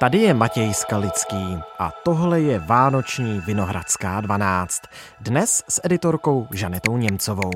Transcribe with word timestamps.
Tady 0.00 0.18
je 0.18 0.34
Matěj 0.34 0.74
Skalický 0.74 1.58
a 1.78 1.92
tohle 2.04 2.40
je 2.40 2.58
Vánoční 2.58 3.40
Vinohradská 3.46 4.20
12. 4.20 4.82
Dnes 5.20 5.62
s 5.68 5.80
editorkou 5.84 6.46
Žanetou 6.52 6.96
Němcovou. 6.96 7.50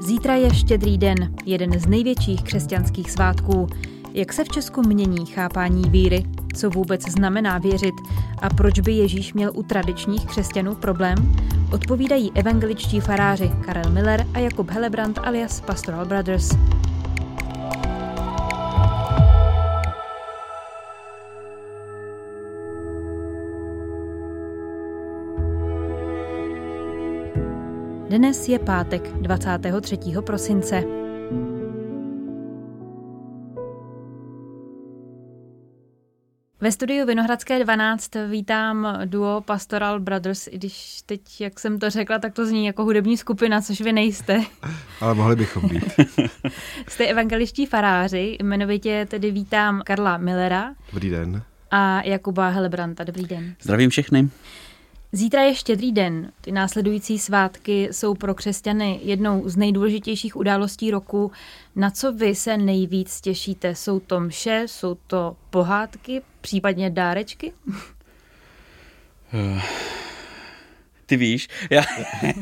Zítra 0.00 0.34
je 0.34 0.54
štědrý 0.54 0.98
den, 0.98 1.34
jeden 1.44 1.80
z 1.80 1.86
největších 1.86 2.42
křesťanských 2.42 3.10
svátků. 3.10 3.66
Jak 4.14 4.32
se 4.32 4.44
v 4.44 4.48
Česku 4.48 4.82
mění 4.82 5.26
chápání 5.26 5.90
víry? 5.90 6.24
Co 6.56 6.70
vůbec 6.70 7.02
znamená 7.02 7.58
věřit? 7.58 7.94
A 8.42 8.48
proč 8.50 8.80
by 8.80 8.92
Ježíš 8.92 9.34
měl 9.34 9.50
u 9.54 9.62
tradičních 9.62 10.26
křesťanů 10.26 10.74
problém? 10.74 11.36
Odpovídají 11.72 12.32
evangeličtí 12.34 13.00
faráři 13.00 13.50
Karel 13.66 13.90
Miller 13.90 14.26
a 14.34 14.38
Jakub 14.38 14.70
Helebrant 14.70 15.18
alias 15.18 15.60
Pastoral 15.60 16.06
Brothers. 16.06 16.50
Dnes 28.18 28.48
je 28.48 28.58
pátek 28.58 29.08
23. 29.08 29.98
prosince. 30.26 30.82
Ve 36.60 36.72
studiu 36.72 37.06
Vinohradské 37.06 37.64
12 37.64 38.10
vítám 38.30 38.98
duo 39.04 39.40
Pastoral 39.40 40.00
Brothers, 40.00 40.46
i 40.46 40.50
když 40.50 41.02
teď, 41.06 41.40
jak 41.40 41.60
jsem 41.60 41.78
to 41.78 41.90
řekla, 41.90 42.18
tak 42.18 42.34
to 42.34 42.46
zní 42.46 42.66
jako 42.66 42.84
hudební 42.84 43.16
skupina, 43.16 43.60
což 43.60 43.80
vy 43.80 43.92
nejste. 43.92 44.42
Ale 45.00 45.14
mohli 45.14 45.36
bychom 45.36 45.68
být. 45.68 45.84
Jste 46.88 47.06
evangeliští 47.06 47.66
faráři, 47.66 48.36
jmenovitě 48.40 49.06
tedy 49.10 49.30
vítám 49.30 49.82
Karla 49.84 50.16
Millera. 50.16 50.74
Dobrý 50.92 51.10
den. 51.10 51.42
A 51.70 52.02
Jakuba 52.02 52.48
Helebranta. 52.48 53.04
Dobrý 53.04 53.26
den. 53.26 53.54
Zdravím 53.62 53.90
všechny. 53.90 54.28
Zítra 55.12 55.42
je 55.42 55.54
štědrý 55.54 55.92
den. 55.92 56.32
Ty 56.40 56.52
následující 56.52 57.18
svátky 57.18 57.88
jsou 57.92 58.14
pro 58.14 58.34
křesťany 58.34 59.00
jednou 59.02 59.48
z 59.48 59.56
nejdůležitějších 59.56 60.36
událostí 60.36 60.90
roku. 60.90 61.32
Na 61.76 61.90
co 61.90 62.12
vy 62.12 62.34
se 62.34 62.56
nejvíc 62.56 63.20
těšíte? 63.20 63.74
Jsou 63.74 64.00
to 64.00 64.20
mše, 64.20 64.62
jsou 64.66 64.96
to 65.06 65.36
pohádky, 65.50 66.22
případně 66.40 66.90
dárečky? 66.90 67.52
Ty 71.08 71.16
víš, 71.16 71.48
já, 71.70 71.82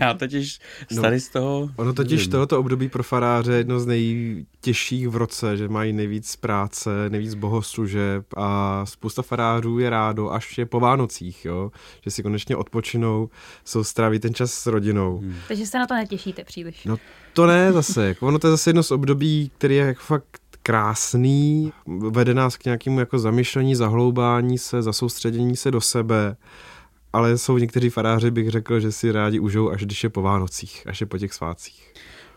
já 0.01 0.15
totiž 0.15 0.59
no, 0.91 1.03
tady 1.03 1.21
z 1.21 1.29
toho... 1.29 1.71
Ono 1.77 1.93
totiž 1.93 2.29
tohoto 2.29 2.61
období 2.61 2.89
pro 2.89 3.03
faráře 3.03 3.53
je 3.53 3.59
jedno 3.59 3.81
z 3.81 3.87
nejtěžších 3.87 5.09
v 5.09 5.17
roce, 5.17 5.57
že 5.57 5.69
mají 5.69 5.93
nejvíc 5.93 6.37
práce, 6.37 7.11
nejvíc 7.11 7.35
bohoslužeb 7.35 8.27
a 8.37 8.81
spousta 8.87 9.23
farářů 9.23 9.79
je 9.79 9.91
rádo, 9.91 10.33
až 10.33 10.59
je 10.59 10.67
po 10.67 10.81
Vánocích, 10.81 11.45
jo? 11.45 11.71
že 12.03 12.11
si 12.11 12.23
konečně 12.23 12.57
odpočinou, 12.57 13.31
jsou 13.65 13.85
stráví 13.85 14.19
ten 14.19 14.35
čas 14.35 14.53
s 14.53 14.67
rodinou. 14.67 15.19
Hmm. 15.19 15.37
Takže 15.49 15.67
se 15.67 15.79
na 15.79 15.87
to 15.87 15.95
netěšíte 15.95 16.45
příliš. 16.45 16.85
No 16.85 16.97
to 17.33 17.47
ne 17.47 17.73
zase, 17.73 18.07
jako 18.07 18.27
ono 18.27 18.39
to 18.39 18.47
je 18.47 18.51
zase 18.51 18.71
jedno 18.71 18.83
z 18.83 18.91
období, 18.91 19.51
který 19.59 19.77
je 19.77 19.87
jako 19.87 20.03
fakt 20.03 20.41
krásný, 20.63 21.73
vede 22.11 22.35
nás 22.35 22.57
k 22.57 22.65
nějakému 22.65 23.01
jako 23.01 23.19
zamyšlení, 23.19 23.75
zahloubání 23.75 24.59
se, 24.59 24.83
zasoustředění 24.83 25.57
se 25.57 25.71
do 25.71 25.81
sebe 25.81 26.37
ale 27.17 27.39
jsou 27.39 27.59
někteří 27.59 27.91
faráři, 27.91 28.31
bych 28.31 28.51
řekl, 28.51 28.81
že 28.81 28.93
si 28.93 29.13
rádi 29.13 29.41
užou, 29.41 29.71
až 29.71 29.85
když 29.85 30.05
je 30.05 30.11
po 30.11 30.23
Vánocích, 30.23 30.83
až 30.87 31.01
je 31.01 31.07
po 31.07 31.19
těch 31.19 31.33
svácích. 31.33 31.93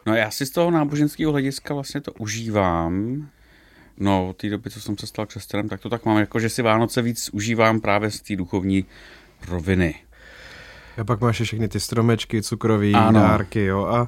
No 0.05 0.15
já 0.15 0.31
si 0.31 0.45
z 0.45 0.49
toho 0.49 0.71
náboženského 0.71 1.31
hlediska 1.31 1.73
vlastně 1.73 2.01
to 2.01 2.11
užívám. 2.13 3.27
No, 3.97 4.33
té 4.37 4.49
doby, 4.49 4.69
co 4.69 4.81
jsem 4.81 4.97
se 4.97 5.07
stal 5.07 5.25
křesťanem, 5.25 5.69
tak 5.69 5.81
to 5.81 5.89
tak 5.89 6.05
mám, 6.05 6.17
jako 6.17 6.39
že 6.39 6.49
si 6.49 6.61
Vánoce 6.61 7.01
víc 7.01 7.29
užívám 7.33 7.79
právě 7.79 8.11
z 8.11 8.21
té 8.21 8.35
duchovní 8.35 8.85
roviny. 9.47 9.95
A 10.97 11.03
pak 11.03 11.21
máš 11.21 11.41
všechny 11.41 11.67
ty 11.67 11.79
stromečky, 11.79 12.41
cukroví, 12.41 12.93
ano. 12.95 13.19
dárky, 13.19 13.65
jo, 13.65 13.85
a 13.85 14.07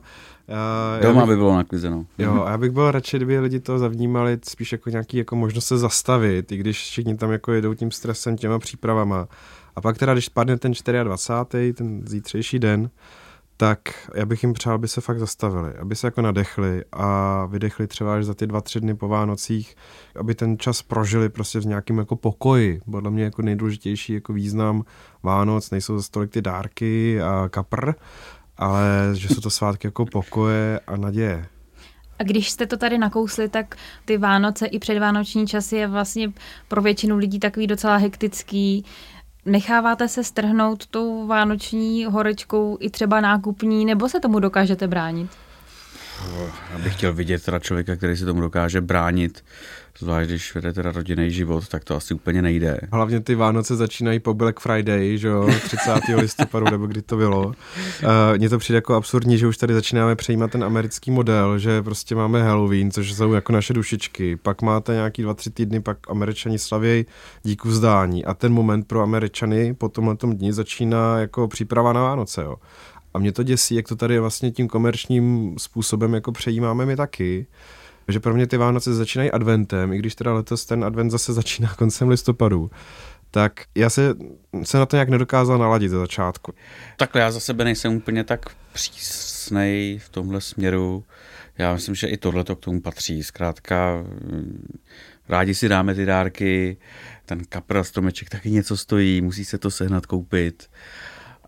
Uh, 0.52 1.04
Doma 1.04 1.22
bych, 1.22 1.30
by 1.30 1.36
bylo 1.36 1.56
naklizeno. 1.56 2.06
Jo, 2.18 2.44
a 2.46 2.52
já 2.52 2.58
bych 2.58 2.72
byl 2.72 2.92
radši, 2.92 3.18
kdyby 3.18 3.40
lidi 3.40 3.60
to 3.60 3.80
zavnímali 3.80 4.40
spíš 4.44 4.72
jako 4.72 4.90
nějaký 4.90 5.18
jako 5.18 5.36
možnost 5.36 5.66
se 5.66 5.78
zastavit, 5.78 6.52
i 6.52 6.58
když 6.58 6.78
všichni 6.78 7.18
tam 7.18 7.32
jako 7.32 7.52
jedou 7.52 7.74
tím 7.74 7.92
stresem, 7.92 8.38
těma 8.38 8.60
přípravama. 8.60 9.28
A 9.76 9.82
pak 9.82 9.98
teda, 9.98 10.14
když 10.14 10.26
spadne 10.26 10.58
ten 10.58 10.72
24. 11.04 11.74
ten 11.74 12.02
zítřejší 12.08 12.60
den, 12.60 12.90
tak 13.62 13.80
já 14.16 14.26
bych 14.26 14.44
jim 14.44 14.54
přál, 14.54 14.74
aby 14.74 14.88
se 14.88 15.02
fakt 15.02 15.20
zastavili, 15.20 15.74
aby 15.74 15.96
se 15.96 16.08
jako 16.08 16.22
nadechli 16.22 16.84
a 16.92 17.46
vydechli 17.46 17.88
třeba 17.88 18.16
až 18.16 18.26
za 18.26 18.34
ty 18.34 18.48
dva, 18.48 18.62
tři 18.62 18.80
dny 18.80 18.96
po 18.96 19.08
Vánocích, 19.08 19.76
aby 20.16 20.36
ten 20.36 20.58
čas 20.58 20.82
prožili 20.82 21.30
prostě 21.30 21.60
v 21.60 21.66
nějakém 21.66 21.98
jako 21.98 22.16
pokoji. 22.16 22.82
Podle 22.92 23.12
mě 23.12 23.24
jako 23.24 23.42
nejdůležitější 23.42 24.14
jako 24.14 24.34
význam 24.34 24.84
Vánoc 25.24 25.72
nejsou 25.72 25.98
za 25.98 26.04
stolik 26.04 26.32
ty 26.32 26.42
dárky 26.42 27.22
a 27.22 27.50
kapr, 27.50 27.94
ale 28.62 29.10
že 29.14 29.28
jsou 29.28 29.42
to 29.42 29.50
svátky 29.50 29.88
jako 29.88 30.06
pokoje 30.06 30.80
a 30.88 30.98
naděje. 30.98 31.46
A 32.20 32.24
když 32.24 32.50
jste 32.50 32.68
to 32.68 32.78
tady 32.78 32.98
nakousli, 32.98 33.50
tak 33.50 33.76
ty 34.06 34.18
Vánoce 34.18 34.66
i 34.66 34.80
předvánoční 34.80 35.48
čas 35.48 35.72
je 35.72 35.88
vlastně 35.88 36.32
pro 36.68 36.82
většinu 36.82 37.18
lidí 37.18 37.40
takový 37.40 37.68
docela 37.68 37.98
hektický. 37.98 38.86
Necháváte 39.46 40.08
se 40.08 40.24
strhnout 40.24 40.88
tou 40.88 41.28
vánoční 41.28 42.06
horečkou 42.06 42.78
i 42.80 42.90
třeba 42.90 43.22
nákupní, 43.22 43.86
nebo 43.86 44.10
se 44.10 44.20
tomu 44.20 44.40
dokážete 44.40 44.88
bránit? 44.88 45.32
Já 46.72 46.78
bych 46.78 46.94
chtěl 46.94 47.14
vidět 47.14 47.44
teda 47.44 47.60
člověka, 47.60 47.96
který 47.96 48.18
se 48.18 48.26
tomu 48.26 48.42
dokáže 48.42 48.82
bránit, 48.82 49.44
zvlášť 50.00 50.30
když 50.30 50.56
vede 50.56 50.74
teda 50.74 50.92
rodinný 50.92 51.32
život, 51.32 51.68
tak 51.68 51.84
to 51.84 51.96
asi 51.96 52.14
úplně 52.14 52.42
nejde. 52.42 52.80
Hlavně 52.92 53.20
ty 53.20 53.36
Vánoce 53.36 53.76
začínají 53.76 54.20
po 54.20 54.34
Black 54.34 54.60
Friday, 54.60 55.18
že 55.18 55.28
jo, 55.28 55.50
30. 55.64 55.92
listopadu, 56.16 56.66
nebo 56.72 56.88
kdy 56.88 57.02
to 57.02 57.18
bylo. 57.18 57.46
Uh, 57.48 57.54
mně 58.38 58.50
to 58.50 58.58
přijde 58.58 58.78
jako 58.78 58.96
absurdní, 58.96 59.38
že 59.38 59.48
už 59.48 59.58
tady 59.58 59.74
začínáme 59.74 60.16
přejímat 60.16 60.52
ten 60.52 60.64
americký 60.64 61.12
model, 61.12 61.60
že 61.60 61.82
prostě 61.82 62.16
máme 62.16 62.44
Halloween, 62.44 62.92
což 62.92 63.14
jsou 63.14 63.34
jako 63.34 63.54
naše 63.54 63.74
dušičky, 63.74 64.36
pak 64.36 64.62
máte 64.62 64.94
nějaký 64.94 65.22
dva, 65.22 65.34
tři 65.34 65.50
týdny, 65.50 65.82
pak 65.82 65.98
američani 66.10 66.60
slavějí 66.60 67.06
díku 67.44 67.70
vzdání 67.70 68.26
a 68.26 68.34
ten 68.34 68.54
moment 68.54 68.88
pro 68.88 69.02
američany 69.02 69.74
po 69.74 69.90
tomhle 69.90 70.16
dní 70.24 70.52
začíná 70.52 71.20
jako 71.20 71.48
příprava 71.48 71.94
na 71.94 72.02
Vánoce, 72.02 72.42
jo. 72.42 72.56
A 73.14 73.20
mě 73.20 73.32
to 73.32 73.44
děsí, 73.44 73.76
jak 73.76 73.88
to 73.88 73.96
tady 73.96 74.20
vlastně 74.20 74.52
tím 74.52 74.68
komerčním 74.68 75.56
způsobem 75.58 76.14
jako 76.14 76.32
přejímáme 76.32 76.86
my 76.86 76.96
taky. 76.96 77.48
Že 78.08 78.20
pro 78.20 78.34
mě 78.34 78.48
ty 78.48 78.58
Vánoce 78.58 78.96
začínají 78.96 79.32
adventem, 79.32 79.94
i 79.94 79.98
když 79.98 80.16
teda 80.16 80.34
letos 80.34 80.66
ten 80.66 80.86
advent 80.86 81.12
zase 81.12 81.34
začíná 81.42 81.76
koncem 81.76 82.10
listopadu 82.10 82.72
tak 83.32 83.62
já 83.76 83.90
se, 83.90 84.16
se 84.64 84.78
na 84.78 84.86
to 84.86 84.96
nějak 84.96 85.10
nedokázal 85.10 85.58
naladit 85.58 85.92
ze 85.92 85.98
začátku. 85.98 86.54
Takhle 86.98 87.22
já 87.22 87.32
za 87.32 87.40
sebe 87.40 87.64
nejsem 87.64 87.96
úplně 87.96 88.24
tak 88.24 88.46
přísnej 88.74 90.00
v 90.00 90.10
tomhle 90.10 90.42
směru. 90.42 91.04
Já 91.58 91.74
myslím, 91.74 91.96
že 91.96 92.08
i 92.08 92.18
tohle 92.18 92.44
to 92.44 92.56
k 92.56 92.60
tomu 92.60 92.82
patří. 92.82 93.24
Zkrátka 93.24 94.04
rádi 95.30 95.56
si 95.56 95.70
dáme 95.70 95.96
ty 95.96 96.06
dárky, 96.06 96.78
ten 97.26 97.44
kapra 97.50 97.84
stromeček 97.84 98.30
taky 98.30 98.52
něco 98.52 98.78
stojí, 98.78 99.22
musí 99.22 99.46
se 99.46 99.58
to 99.58 99.72
sehnat, 99.72 100.06
koupit. 100.06 100.70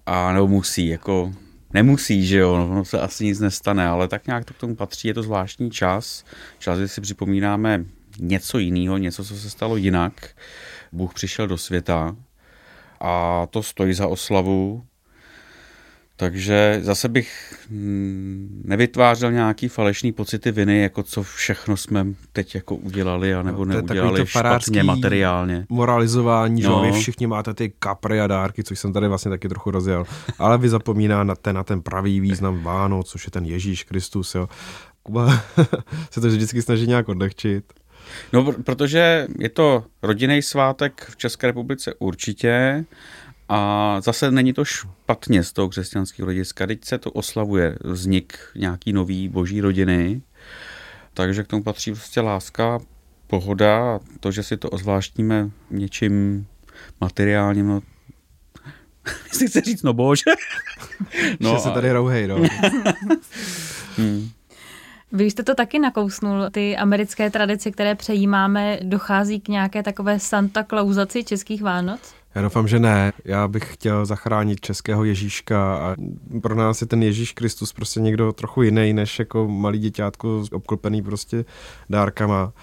A 0.05 0.33
nebo 0.33 0.47
musí, 0.47 0.87
jako 0.87 1.33
Nemusí, 1.73 2.25
že 2.25 2.37
jo, 2.37 2.67
no 2.73 2.85
se 2.85 2.99
asi 2.99 3.25
nic 3.25 3.39
nestane, 3.39 3.87
ale 3.87 4.07
tak 4.07 4.27
nějak 4.27 4.45
to 4.45 4.53
k 4.53 4.57
tomu 4.57 4.75
patří, 4.75 5.07
je 5.07 5.13
to 5.13 5.23
zvláštní 5.23 5.71
čas, 5.71 6.25
čas, 6.59 6.77
kdy 6.79 6.87
si 6.87 7.01
připomínáme 7.01 7.85
něco 8.19 8.57
jiného, 8.57 8.97
něco, 8.97 9.25
co 9.25 9.35
se 9.35 9.49
stalo 9.49 9.77
jinak. 9.77 10.35
Bůh 10.91 11.13
přišel 11.13 11.47
do 11.47 11.57
světa 11.57 12.15
a 12.99 13.45
to 13.49 13.63
stojí 13.63 13.93
za 13.93 14.07
oslavu, 14.07 14.85
takže 16.15 16.79
zase 16.83 17.09
bych 17.09 17.53
mm, 17.69 18.61
nevytvářel 18.65 19.31
nějaký 19.31 19.67
falešný 19.67 20.11
pocity 20.11 20.51
viny, 20.51 20.81
jako 20.81 21.03
co 21.03 21.23
všechno 21.23 21.77
jsme 21.77 22.05
teď 22.33 22.55
jako 22.55 22.75
udělali 22.75 23.33
a 23.33 23.43
nebo 23.43 23.65
no, 23.65 23.73
neudělali 23.73 24.25
špatně 24.27 24.83
materiálně. 24.83 25.65
moralizování, 25.69 26.61
no. 26.61 26.85
že 26.85 26.91
vy 26.91 26.99
všichni 26.99 27.27
máte 27.27 27.53
ty 27.53 27.73
kapry 27.79 28.21
a 28.21 28.27
dárky, 28.27 28.63
což 28.63 28.79
jsem 28.79 28.93
tady 28.93 29.07
vlastně 29.07 29.29
taky 29.29 29.49
trochu 29.49 29.71
rozjel, 29.71 30.05
ale 30.39 30.57
vy 30.57 30.69
zapomínáte 30.69 31.53
na 31.53 31.63
ten 31.63 31.81
pravý 31.81 32.19
význam 32.19 32.63
Vánoc, 32.63 33.09
což 33.09 33.25
je 33.25 33.31
ten 33.31 33.45
Ježíš 33.45 33.83
Kristus, 33.83 34.35
jo. 34.35 34.49
Kuba 35.03 35.43
se 36.11 36.21
to 36.21 36.27
vždycky 36.27 36.61
snaží 36.61 36.87
nějak 36.87 37.09
odlehčit. 37.09 37.73
No, 38.33 38.51
protože 38.51 39.27
je 39.39 39.49
to 39.49 39.83
rodinný 40.01 40.41
svátek 40.41 41.07
v 41.09 41.17
České 41.17 41.47
republice 41.47 41.93
určitě, 41.99 42.85
a 43.49 43.97
zase 44.01 44.31
není 44.31 44.53
to 44.53 44.65
špatně 44.65 45.43
z 45.43 45.53
toho 45.53 45.69
křesťanského 45.69 46.25
hlediska. 46.25 46.67
Teď 46.67 46.85
se 46.85 46.97
to 46.97 47.11
oslavuje 47.11 47.77
vznik 47.83 48.39
nějaký 48.55 48.93
nový 48.93 49.29
boží 49.29 49.61
rodiny, 49.61 50.21
takže 51.13 51.43
k 51.43 51.47
tomu 51.47 51.63
patří 51.63 51.91
prostě 51.91 52.21
láska, 52.21 52.79
pohoda 53.27 53.95
a 53.95 53.99
to, 54.19 54.31
že 54.31 54.43
si 54.43 54.57
to 54.57 54.69
ozvláštníme 54.69 55.49
něčím 55.71 56.47
materiálním, 57.01 57.67
no 57.67 57.81
si 59.31 59.47
chce 59.47 59.61
říct, 59.61 59.83
no 59.83 59.93
bože. 59.93 60.31
no, 61.39 61.53
že 61.53 61.59
se 61.59 61.71
tady 61.71 61.91
rouhej, 61.91 62.27
no. 62.27 62.35
hmm. 63.97 64.29
Vy 65.11 65.23
jste 65.23 65.43
to 65.43 65.55
taky 65.55 65.79
nakousnul, 65.79 66.49
ty 66.51 66.77
americké 66.77 67.29
tradice, 67.29 67.71
které 67.71 67.95
přejímáme, 67.95 68.79
dochází 68.83 69.39
k 69.39 69.47
nějaké 69.47 69.83
takové 69.83 70.19
Santa 70.19 70.63
Clausaci 70.63 71.23
českých 71.23 71.61
Vánoc? 71.61 72.15
Já 72.35 72.41
doufám, 72.41 72.67
že 72.67 72.79
ne. 72.79 73.13
Já 73.25 73.47
bych 73.47 73.73
chtěl 73.73 74.05
zachránit 74.05 74.61
českého 74.61 75.03
Ježíška 75.03 75.75
a 75.75 75.95
pro 76.41 76.55
nás 76.55 76.81
je 76.81 76.87
ten 76.87 77.03
Ježíš 77.03 77.33
Kristus 77.33 77.73
prostě 77.73 77.99
někdo 77.99 78.33
trochu 78.33 78.61
jiný, 78.61 78.93
než 78.93 79.19
jako 79.19 79.47
malý 79.47 79.79
děťátko 79.79 80.43
obklopený 80.51 81.01
prostě 81.01 81.45
dárkama 81.89 82.53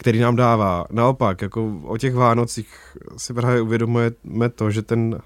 který 0.00 0.18
nám 0.18 0.36
dává. 0.36 0.86
Naopak, 0.90 1.42
jako 1.42 1.80
o 1.84 1.96
těch 1.96 2.14
Vánocích 2.14 2.96
si 3.16 3.34
právě 3.34 3.60
uvědomujeme 3.60 4.48
to, 4.54 4.70
že 4.70 4.82
ten 4.82 5.20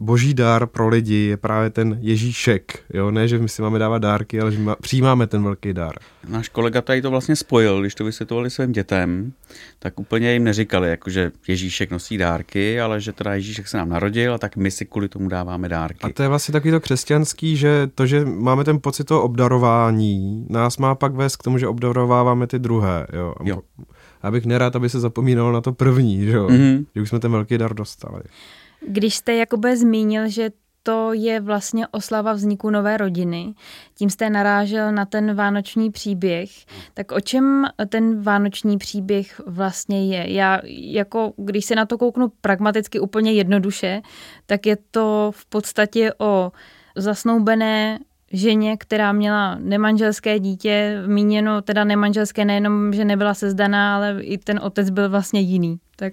boží 0.00 0.34
dár 0.34 0.66
pro 0.66 0.88
lidi 0.88 1.14
je 1.14 1.36
právě 1.36 1.70
ten 1.70 1.98
Ježíšek. 2.00 2.78
Jo? 2.94 3.10
Ne, 3.10 3.28
že 3.28 3.38
my 3.38 3.48
si 3.48 3.62
máme 3.62 3.78
dávat 3.78 3.98
dárky, 3.98 4.40
ale 4.40 4.52
že 4.52 4.58
přijímáme 4.80 5.26
ten 5.26 5.42
velký 5.42 5.72
dár. 5.72 5.94
Náš 6.28 6.48
kolega 6.48 6.82
tady 6.82 7.02
to 7.02 7.10
vlastně 7.10 7.36
spojil, 7.36 7.80
když 7.80 7.94
to 7.94 8.04
vysvětlovali 8.04 8.50
svým 8.50 8.72
dětem, 8.72 9.32
tak 9.78 10.00
úplně 10.00 10.32
jim 10.32 10.44
neříkali, 10.44 10.90
jako 10.90 11.10
že 11.10 11.32
Ježíšek 11.48 11.90
nosí 11.90 12.18
dárky, 12.18 12.80
ale 12.80 13.00
že 13.00 13.12
teda 13.12 13.34
Ježíšek 13.34 13.68
se 13.68 13.76
nám 13.76 13.88
narodil 13.88 14.34
a 14.34 14.38
tak 14.38 14.56
my 14.56 14.70
si 14.70 14.86
kvůli 14.86 15.08
tomu 15.08 15.28
dáváme 15.28 15.68
dárky. 15.68 16.00
A 16.02 16.08
to 16.08 16.22
je 16.22 16.28
vlastně 16.28 16.52
takový 16.52 16.70
to 16.70 16.80
křesťanský, 16.80 17.56
že 17.56 17.88
to, 17.94 18.06
že 18.06 18.24
máme 18.24 18.64
ten 18.64 18.78
pocit 18.80 19.04
toho 19.04 19.22
obdarování, 19.22 20.46
nás 20.48 20.78
má 20.78 20.94
pak 20.94 21.14
vést 21.14 21.36
k 21.36 21.42
tomu, 21.42 21.58
že 21.58 21.68
obdarováváme 21.68 22.46
ty 22.46 22.58
druhé. 22.58 23.06
Jo? 23.12 23.34
jo. 23.44 23.60
Abych 24.22 24.46
nerád, 24.46 24.76
aby 24.76 24.88
se 24.88 25.00
zapomínalo 25.00 25.52
na 25.52 25.60
to 25.60 25.72
první, 25.72 26.24
že, 26.24 26.32
jo? 26.32 26.46
Mm-hmm. 26.46 26.84
že 26.94 27.02
už 27.02 27.08
jsme 27.08 27.18
ten 27.20 27.32
velký 27.32 27.58
dar 27.58 27.74
dostali. 27.74 28.22
Když 28.86 29.14
jste 29.14 29.34
jakoby 29.34 29.76
zmínil, 29.76 30.28
že 30.28 30.50
to 30.82 31.12
je 31.12 31.40
vlastně 31.40 31.88
oslava 31.88 32.32
vzniku 32.32 32.70
nové 32.70 32.96
rodiny. 32.96 33.54
Tím 33.94 34.10
jste 34.10 34.30
narážel 34.30 34.92
na 34.92 35.04
ten 35.04 35.34
vánoční 35.34 35.90
příběh. 35.90 36.50
Tak 36.94 37.12
o 37.12 37.20
čem 37.20 37.66
ten 37.88 38.22
vánoční 38.22 38.78
příběh 38.78 39.40
vlastně 39.46 40.16
je? 40.16 40.32
Já 40.32 40.60
jako, 40.66 41.32
když 41.36 41.64
se 41.64 41.74
na 41.74 41.86
to 41.86 41.98
kouknu 41.98 42.32
pragmaticky 42.40 43.00
úplně 43.00 43.32
jednoduše, 43.32 44.02
tak 44.46 44.66
je 44.66 44.76
to 44.90 45.32
v 45.34 45.46
podstatě 45.46 46.12
o 46.18 46.52
zasnoubené 46.96 47.98
ženě, 48.32 48.76
která 48.76 49.12
měla 49.12 49.56
nemanželské 49.58 50.38
dítě, 50.38 51.02
míněno 51.06 51.62
teda 51.62 51.84
nemanželské 51.84 52.44
nejenom, 52.44 52.92
že 52.92 53.04
nebyla 53.04 53.34
sezdaná, 53.34 53.96
ale 53.96 54.22
i 54.22 54.38
ten 54.38 54.60
otec 54.62 54.90
byl 54.90 55.08
vlastně 55.10 55.40
jiný. 55.40 55.80
Tak 55.96 56.12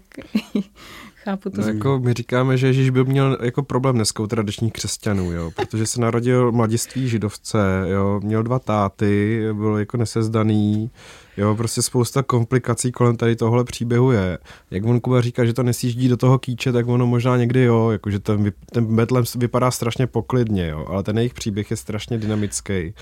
chápu 1.28 1.50
to. 1.50 1.62
No, 1.62 1.68
jako 1.68 2.00
my 2.00 2.14
říkáme, 2.14 2.58
že 2.58 2.68
Ježíš 2.68 2.90
byl 2.90 3.06
měl 3.06 3.38
jako 3.42 3.64
problém 3.64 3.96
dneska 3.96 4.24
u 4.24 4.28
tradičních 4.28 4.74
křesťanů, 4.74 5.32
jo, 5.32 5.52
protože 5.56 5.86
se 5.86 6.02
narodil 6.02 6.52
mladiství 6.52 7.10
židovce, 7.10 7.60
jo, 7.86 8.20
měl 8.24 8.44
dva 8.44 8.60
táty, 8.60 9.44
byl 9.54 9.78
jako 9.78 9.98
nesezdaný, 9.98 10.92
jo, 11.38 11.56
prostě 11.56 11.82
spousta 11.82 12.24
komplikací 12.24 12.92
kolem 12.92 13.18
tady 13.18 13.36
tohle 13.36 13.64
příběhu 13.64 14.12
je. 14.12 14.38
Jak 14.72 14.86
on 14.86 15.00
Kuba 15.00 15.22
říká, 15.22 15.46
že 15.46 15.54
to 15.54 15.64
nesíždí 15.64 16.08
do 16.08 16.18
toho 16.18 16.40
kýče, 16.40 16.72
tak 16.72 16.88
ono 16.88 17.08
možná 17.08 17.38
někdy 17.38 17.64
jo, 17.64 17.90
jakože 17.90 18.20
ten, 18.20 18.52
ten 18.72 18.96
Betlem 18.96 19.24
vypadá 19.36 19.72
strašně 19.72 20.08
poklidně, 20.08 20.68
jo, 20.68 20.86
ale 20.90 21.04
ten 21.04 21.18
jejich 21.18 21.34
příběh 21.34 21.72
je 21.72 21.78
strašně 21.78 22.18
dynamický. 22.18 22.94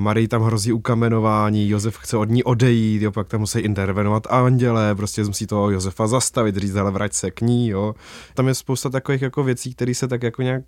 Marii 0.00 0.28
tam 0.28 0.42
hrozí 0.42 0.72
ukamenování, 0.72 1.68
Josef 1.68 1.98
chce 1.98 2.16
od 2.16 2.30
ní 2.30 2.44
odejít, 2.44 3.02
jo, 3.02 3.12
pak 3.12 3.28
tam 3.28 3.40
musí 3.40 3.58
intervenovat 3.58 4.26
anděle, 4.30 4.94
prostě 4.94 5.24
musí 5.24 5.46
toho 5.46 5.70
Josefa 5.70 6.06
zastavit, 6.06 6.56
říct, 6.56 6.76
ale 6.76 6.90
vrať 6.90 7.12
se 7.12 7.30
k 7.30 7.40
ní, 7.40 7.68
jo. 7.68 7.94
Tam 8.34 8.48
je 8.48 8.54
spousta 8.54 8.90
takových 8.90 9.22
jako 9.22 9.42
věcí, 9.42 9.74
které 9.74 9.94
se 9.94 10.08
tak 10.08 10.22
jako 10.22 10.42
nějak 10.42 10.62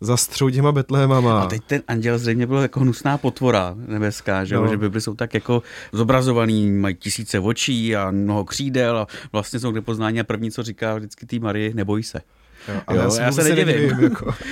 zastřou 0.00 0.50
těma 0.50 0.72
betlémama. 0.72 1.42
A 1.42 1.46
teď 1.46 1.62
ten 1.66 1.82
anděl 1.88 2.18
zřejmě 2.18 2.46
byl 2.46 2.58
jako 2.58 2.80
hnusná 2.80 3.18
potvora 3.18 3.74
nebeská, 3.76 4.44
že, 4.44 4.54
no. 4.54 4.68
že 4.68 4.76
Bibli 4.76 5.00
jsou 5.00 5.14
tak 5.14 5.34
jako 5.34 5.62
zobrazovaný, 5.92 6.70
mají 6.70 6.94
tisíce 6.94 7.40
očí 7.40 7.96
a 7.96 8.10
mnoho 8.10 8.44
křídel 8.44 8.98
a 8.98 9.06
vlastně 9.32 9.60
jsou 9.60 9.72
k 9.72 9.74
nepoznání 9.74 10.20
a 10.20 10.24
první, 10.24 10.50
co 10.50 10.62
říká 10.62 10.94
vždycky 10.94 11.26
té 11.26 11.38
Marie, 11.38 11.74
neboj 11.74 12.02
se. 12.02 12.20
Jo, 12.68 12.80
ale 12.86 12.98
jo, 12.98 13.14
já, 13.18 13.22
já 13.22 13.32
se 13.32 13.42
nedivím. 13.42 13.66
nedivím 13.66 14.00
jako. 14.00 14.34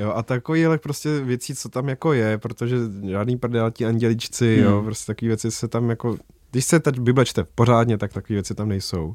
Jo, 0.00 0.12
a 0.12 0.22
takovýhle 0.22 0.78
prostě 0.78 1.20
věcí, 1.20 1.54
co 1.54 1.68
tam 1.68 1.88
jako 1.88 2.12
je, 2.12 2.38
protože 2.38 2.76
žádný 3.10 3.38
prdelátí 3.38 3.86
anděličci, 3.86 4.56
hmm. 4.56 4.64
jo, 4.64 4.82
prostě 4.82 5.06
takové 5.06 5.26
věci 5.26 5.50
se 5.50 5.68
tam 5.68 5.90
jako, 5.90 6.16
když 6.50 6.64
se 6.64 6.80
teď 6.80 6.98
Bible 6.98 7.24
čte 7.24 7.44
pořádně, 7.44 7.98
tak 7.98 8.12
takové 8.12 8.34
věci 8.34 8.54
tam 8.54 8.68
nejsou. 8.68 9.14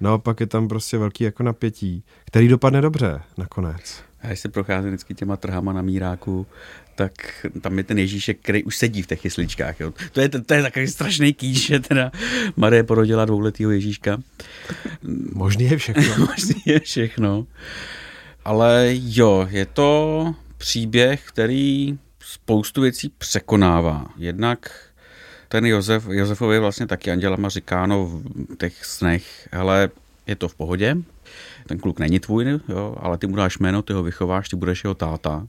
Naopak 0.00 0.40
je 0.40 0.46
tam 0.46 0.68
prostě 0.68 0.98
velký 0.98 1.24
jako 1.24 1.42
napětí, 1.42 2.04
který 2.26 2.48
dopadne 2.48 2.80
dobře 2.80 3.20
nakonec. 3.38 4.02
A 4.22 4.26
když 4.26 4.40
se 4.40 4.48
prochází 4.48 4.88
vždycky 4.88 5.14
těma 5.14 5.36
trhama 5.36 5.72
na 5.72 5.82
míráku, 5.82 6.46
tak 6.94 7.12
tam 7.60 7.78
je 7.78 7.84
ten 7.84 7.98
Ježíšek, 7.98 8.38
který 8.42 8.64
už 8.64 8.76
sedí 8.76 9.02
v 9.02 9.06
těch 9.06 9.20
chysličkách. 9.20 9.80
Jo. 9.80 9.92
To, 10.12 10.20
je, 10.20 10.28
to 10.28 10.54
je 10.54 10.62
takový 10.62 10.88
strašný 10.88 11.34
kýš, 11.34 11.66
že 11.66 11.80
teda 11.80 12.12
Marie 12.56 12.82
porodila 12.82 13.24
dvouletýho 13.24 13.70
Ježíška. 13.70 14.18
Možný 15.32 15.64
je 15.64 15.76
všechno. 15.76 16.26
Možný 16.26 16.62
je 16.66 16.80
všechno. 16.80 17.46
Ale 18.48 18.88
jo, 18.90 19.46
je 19.50 19.66
to 19.66 20.34
příběh, 20.58 21.22
který 21.24 21.98
spoustu 22.20 22.80
věcí 22.80 23.12
překonává. 23.18 24.06
Jednak 24.16 24.70
ten 25.48 25.66
Josef, 25.66 26.04
Josefovi 26.08 26.58
vlastně 26.58 26.86
taky 26.86 27.10
andělama 27.10 27.48
říkáno 27.48 28.06
v 28.06 28.22
těch 28.58 28.84
snech, 28.84 29.48
ale 29.52 29.90
je 30.26 30.36
to 30.36 30.48
v 30.48 30.54
pohodě, 30.54 30.96
ten 31.66 31.78
kluk 31.78 31.98
není 31.98 32.20
tvůj, 32.20 32.60
jo, 32.68 32.96
ale 33.00 33.18
ty 33.18 33.26
mu 33.26 33.36
dáš 33.36 33.58
jméno, 33.58 33.82
ty 33.82 33.92
ho 33.92 34.02
vychováš, 34.02 34.48
ty 34.48 34.56
budeš 34.56 34.84
jeho 34.84 34.94
táta. 34.94 35.46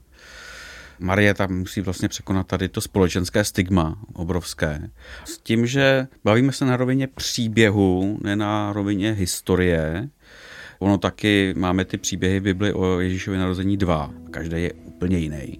Marie 0.98 1.34
tam 1.34 1.58
musí 1.58 1.80
vlastně 1.80 2.08
překonat 2.08 2.46
tady 2.46 2.68
to 2.68 2.80
společenské 2.80 3.44
stigma 3.44 3.98
obrovské. 4.12 4.90
S 5.24 5.38
tím, 5.38 5.66
že 5.66 6.06
bavíme 6.24 6.52
se 6.52 6.64
na 6.64 6.76
rovině 6.76 7.06
příběhu, 7.06 8.18
ne 8.22 8.36
na 8.36 8.72
rovině 8.72 9.12
historie, 9.12 10.08
Ono 10.82 10.98
taky 10.98 11.54
máme 11.56 11.84
ty 11.84 11.98
příběhy 11.98 12.40
v 12.40 12.42
Bibli 12.42 12.72
o 12.72 13.00
Ježíšově 13.00 13.40
narození 13.40 13.76
dva. 13.76 14.10
Každý 14.30 14.62
je 14.62 14.72
úplně 14.72 15.18
jiný. 15.18 15.58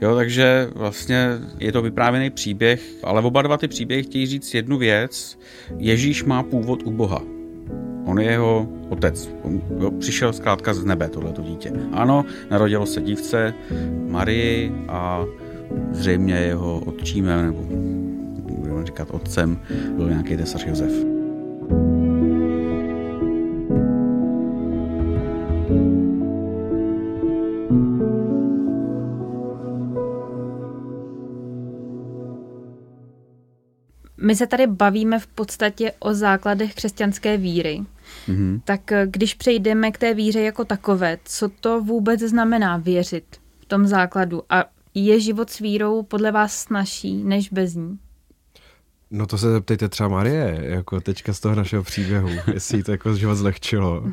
Jo, 0.00 0.14
takže 0.14 0.68
vlastně 0.74 1.28
je 1.58 1.72
to 1.72 1.82
vyprávěný 1.82 2.30
příběh, 2.30 2.82
ale 3.02 3.22
oba 3.22 3.42
dva 3.42 3.56
ty 3.56 3.68
příběhy 3.68 4.02
chtějí 4.02 4.26
říct 4.26 4.54
jednu 4.54 4.78
věc. 4.78 5.38
Ježíš 5.78 6.24
má 6.24 6.42
původ 6.42 6.82
u 6.82 6.90
Boha. 6.90 7.22
On 8.04 8.20
je 8.20 8.30
jeho 8.30 8.68
otec. 8.88 9.30
On 9.42 9.62
přišel 9.98 10.32
zkrátka 10.32 10.74
z 10.74 10.84
nebe, 10.84 11.08
tohleto 11.08 11.42
dítě. 11.42 11.72
Ano, 11.92 12.24
narodilo 12.50 12.86
se 12.86 13.02
dívce 13.02 13.54
Marii 14.08 14.72
a 14.88 15.24
zřejmě 15.90 16.34
jeho 16.34 16.80
otčíme, 16.80 17.42
nebo 17.42 17.62
budeme 18.58 18.86
říkat 18.86 19.08
otcem, 19.10 19.58
byl 19.96 20.08
nějaký 20.08 20.36
tesař 20.36 20.66
Josef. 20.66 20.92
My 34.32 34.36
se 34.36 34.46
tady 34.46 34.66
bavíme 34.66 35.18
v 35.18 35.26
podstatě 35.26 35.92
o 35.98 36.14
základech 36.14 36.74
křesťanské 36.74 37.36
víry. 37.36 37.80
Mm-hmm. 38.28 38.60
Tak 38.64 38.92
eh, 38.92 39.06
když 39.10 39.34
přejdeme 39.34 39.90
k 39.90 39.98
té 39.98 40.14
víře 40.14 40.40
jako 40.40 40.64
takové, 40.64 41.18
co 41.24 41.48
to 41.48 41.80
vůbec 41.80 42.20
znamená 42.20 42.76
věřit 42.76 43.24
v 43.60 43.66
tom 43.66 43.86
základu? 43.86 44.42
A 44.50 44.64
je 44.94 45.20
život 45.20 45.50
s 45.50 45.58
vírou 45.58 46.02
podle 46.02 46.32
vás 46.32 46.56
snažší 46.56 47.24
než 47.24 47.48
bez 47.48 47.74
ní? 47.74 47.98
No 49.10 49.26
to 49.26 49.38
se 49.38 49.52
zeptejte 49.52 49.88
třeba 49.88 50.08
Marie, 50.08 50.58
jako 50.62 51.00
teďka 51.00 51.32
z 51.32 51.40
toho 51.40 51.54
našeho 51.54 51.82
příběhu, 51.82 52.28
jestli 52.52 52.78
jí 52.78 52.82
to 52.82 52.90
jako 52.90 53.14
život 53.14 53.34
zlehčilo. 53.34 54.04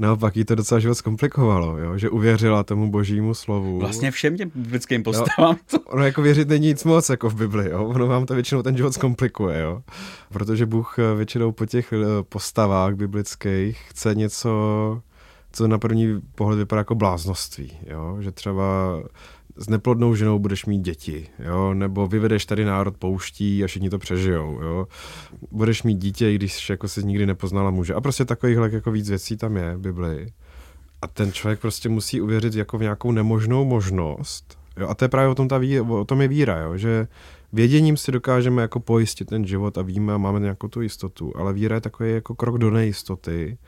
Naopak 0.00 0.36
jí 0.36 0.44
to 0.44 0.54
docela 0.54 0.80
život 0.80 0.94
zkomplikovalo, 0.94 1.78
jo? 1.78 1.98
že 1.98 2.10
uvěřila 2.10 2.64
tomu 2.64 2.90
božímu 2.90 3.34
slovu. 3.34 3.78
Vlastně 3.78 4.10
všem 4.10 4.36
těm 4.36 4.50
biblickým 4.54 5.02
postavám. 5.02 5.56
No, 5.72 5.78
ono 5.86 6.04
jako 6.04 6.22
věřit 6.22 6.48
není 6.48 6.66
nic 6.66 6.84
moc 6.84 7.08
jako 7.08 7.30
v 7.30 7.34
Bibli, 7.34 7.70
jo? 7.70 7.84
ono 7.84 8.06
vám 8.06 8.26
to 8.26 8.34
většinou 8.34 8.62
ten 8.62 8.76
život 8.76 8.92
zkomplikuje, 8.92 9.60
jo? 9.60 9.82
protože 10.28 10.66
Bůh 10.66 10.98
eh, 10.98 11.14
většinou 11.14 11.52
po 11.52 11.66
těch 11.66 11.92
eh, 11.92 11.98
postavách 12.22 12.94
biblických 12.94 13.78
chce 13.88 14.14
něco, 14.14 14.50
co 15.52 15.68
na 15.68 15.78
první 15.78 16.20
pohled 16.34 16.58
vypadá 16.58 16.80
jako 16.80 16.94
bláznoství, 16.94 17.78
jo? 17.86 18.16
že 18.20 18.32
třeba 18.32 18.64
s 19.56 19.68
neplodnou 19.68 20.14
ženou 20.14 20.38
budeš 20.38 20.66
mít 20.66 20.78
děti, 20.78 21.26
jo? 21.38 21.74
nebo 21.74 22.06
vyvedeš 22.06 22.46
tady 22.46 22.64
národ 22.64 22.96
pouští 22.96 23.64
a 23.64 23.66
všichni 23.66 23.90
to 23.90 23.98
přežijou. 23.98 24.60
Jo? 24.62 24.86
Budeš 25.50 25.82
mít 25.82 25.94
dítě, 25.94 26.34
když 26.34 26.70
jako 26.70 26.88
si 26.88 27.04
nikdy 27.04 27.26
nepoznala 27.26 27.70
muže. 27.70 27.94
A 27.94 28.00
prostě 28.00 28.24
takovýchhle 28.24 28.70
jako 28.72 28.90
víc 28.90 29.08
věcí 29.08 29.36
tam 29.36 29.56
je 29.56 29.76
v 29.76 29.80
Biblii. 29.80 30.32
A 31.02 31.06
ten 31.06 31.32
člověk 31.32 31.60
prostě 31.60 31.88
musí 31.88 32.20
uvěřit 32.20 32.54
jako 32.54 32.78
v 32.78 32.82
nějakou 32.82 33.12
nemožnou 33.12 33.64
možnost. 33.64 34.58
Jo? 34.80 34.88
A 34.88 34.94
to 34.94 35.04
je 35.04 35.08
právě 35.08 35.28
o 35.28 35.34
tom, 35.34 35.48
ta 35.48 35.58
víra, 35.58 35.82
o 35.82 36.04
tom 36.04 36.22
je 36.22 36.28
víra, 36.28 36.58
jo? 36.58 36.76
že 36.76 37.08
věděním 37.52 37.96
si 37.96 38.12
dokážeme 38.12 38.62
jako 38.62 38.80
pojistit 38.80 39.28
ten 39.28 39.46
život 39.46 39.78
a 39.78 39.82
víme 39.82 40.14
a 40.14 40.18
máme 40.18 40.40
nějakou 40.40 40.68
tu 40.68 40.80
jistotu, 40.80 41.32
ale 41.36 41.52
víra 41.52 41.74
je 41.74 41.80
takový 41.80 42.12
jako 42.12 42.34
krok 42.34 42.58
do 42.58 42.70
nejistoty, 42.70 43.58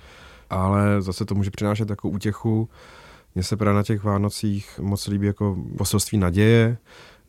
ale 0.51 1.03
zase 1.03 1.25
to 1.25 1.35
může 1.35 1.51
přinášet 1.51 1.91
jako 1.91 2.09
útěchu, 2.09 2.69
mně 3.35 3.45
se 3.45 3.57
právě 3.57 3.77
na 3.77 3.83
těch 3.83 4.05
Vánocích 4.05 4.79
moc 4.79 5.07
líbí 5.07 5.27
jako 5.27 5.57
poselství 5.79 6.19
naděje, 6.19 6.79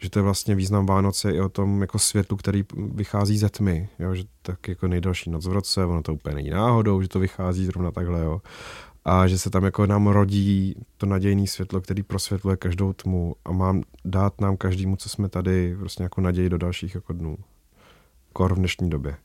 že 0.01 0.10
to 0.10 0.20
je 0.20 0.24
vlastně 0.24 0.56
význam 0.56 0.86
Vánoce 0.86 1.32
i 1.32 1.41
o 1.41 1.50
tom 1.50 1.82
jako 1.82 2.00
světlu, 2.00 2.38
který 2.38 2.63
vychází 2.94 3.38
ze 3.38 3.50
tmy, 3.50 3.89
jo, 4.00 4.15
že 4.15 4.24
tak 4.41 4.68
jako 4.68 4.88
nejdelší 4.88 5.29
noc 5.29 5.48
v 5.48 5.51
roce, 5.51 5.86
ono 5.86 6.03
to 6.03 6.13
úplně 6.13 6.36
není 6.36 6.50
náhodou, 6.50 7.01
že 7.01 7.08
to 7.08 7.20
vychází 7.20 7.65
zrovna 7.65 7.91
takhle, 7.91 8.20
jo. 8.20 8.41
A 9.06 9.27
že 9.27 9.39
se 9.39 9.50
tam 9.50 9.63
jako 9.63 9.86
nám 9.86 10.08
rodí 10.08 10.75
to 10.98 11.06
nadějné 11.06 11.48
světlo, 11.48 11.82
který 11.82 12.03
prosvětluje 12.03 12.58
každou 12.58 12.94
tmu 12.94 13.36
a 13.46 13.51
mám 13.51 13.84
dát 14.06 14.41
nám 14.41 14.58
každému, 14.58 14.96
co 14.96 15.10
jsme 15.10 15.29
tady, 15.29 15.75
prostě 15.79 16.03
jako 16.03 16.22
naději 16.22 16.50
do 16.50 16.58
dalších 16.58 16.96
jako 16.96 17.13
dnů. 17.13 17.38
Kor 18.34 18.53
v 18.53 18.58
dnešní 18.58 18.89
době. 18.89 19.18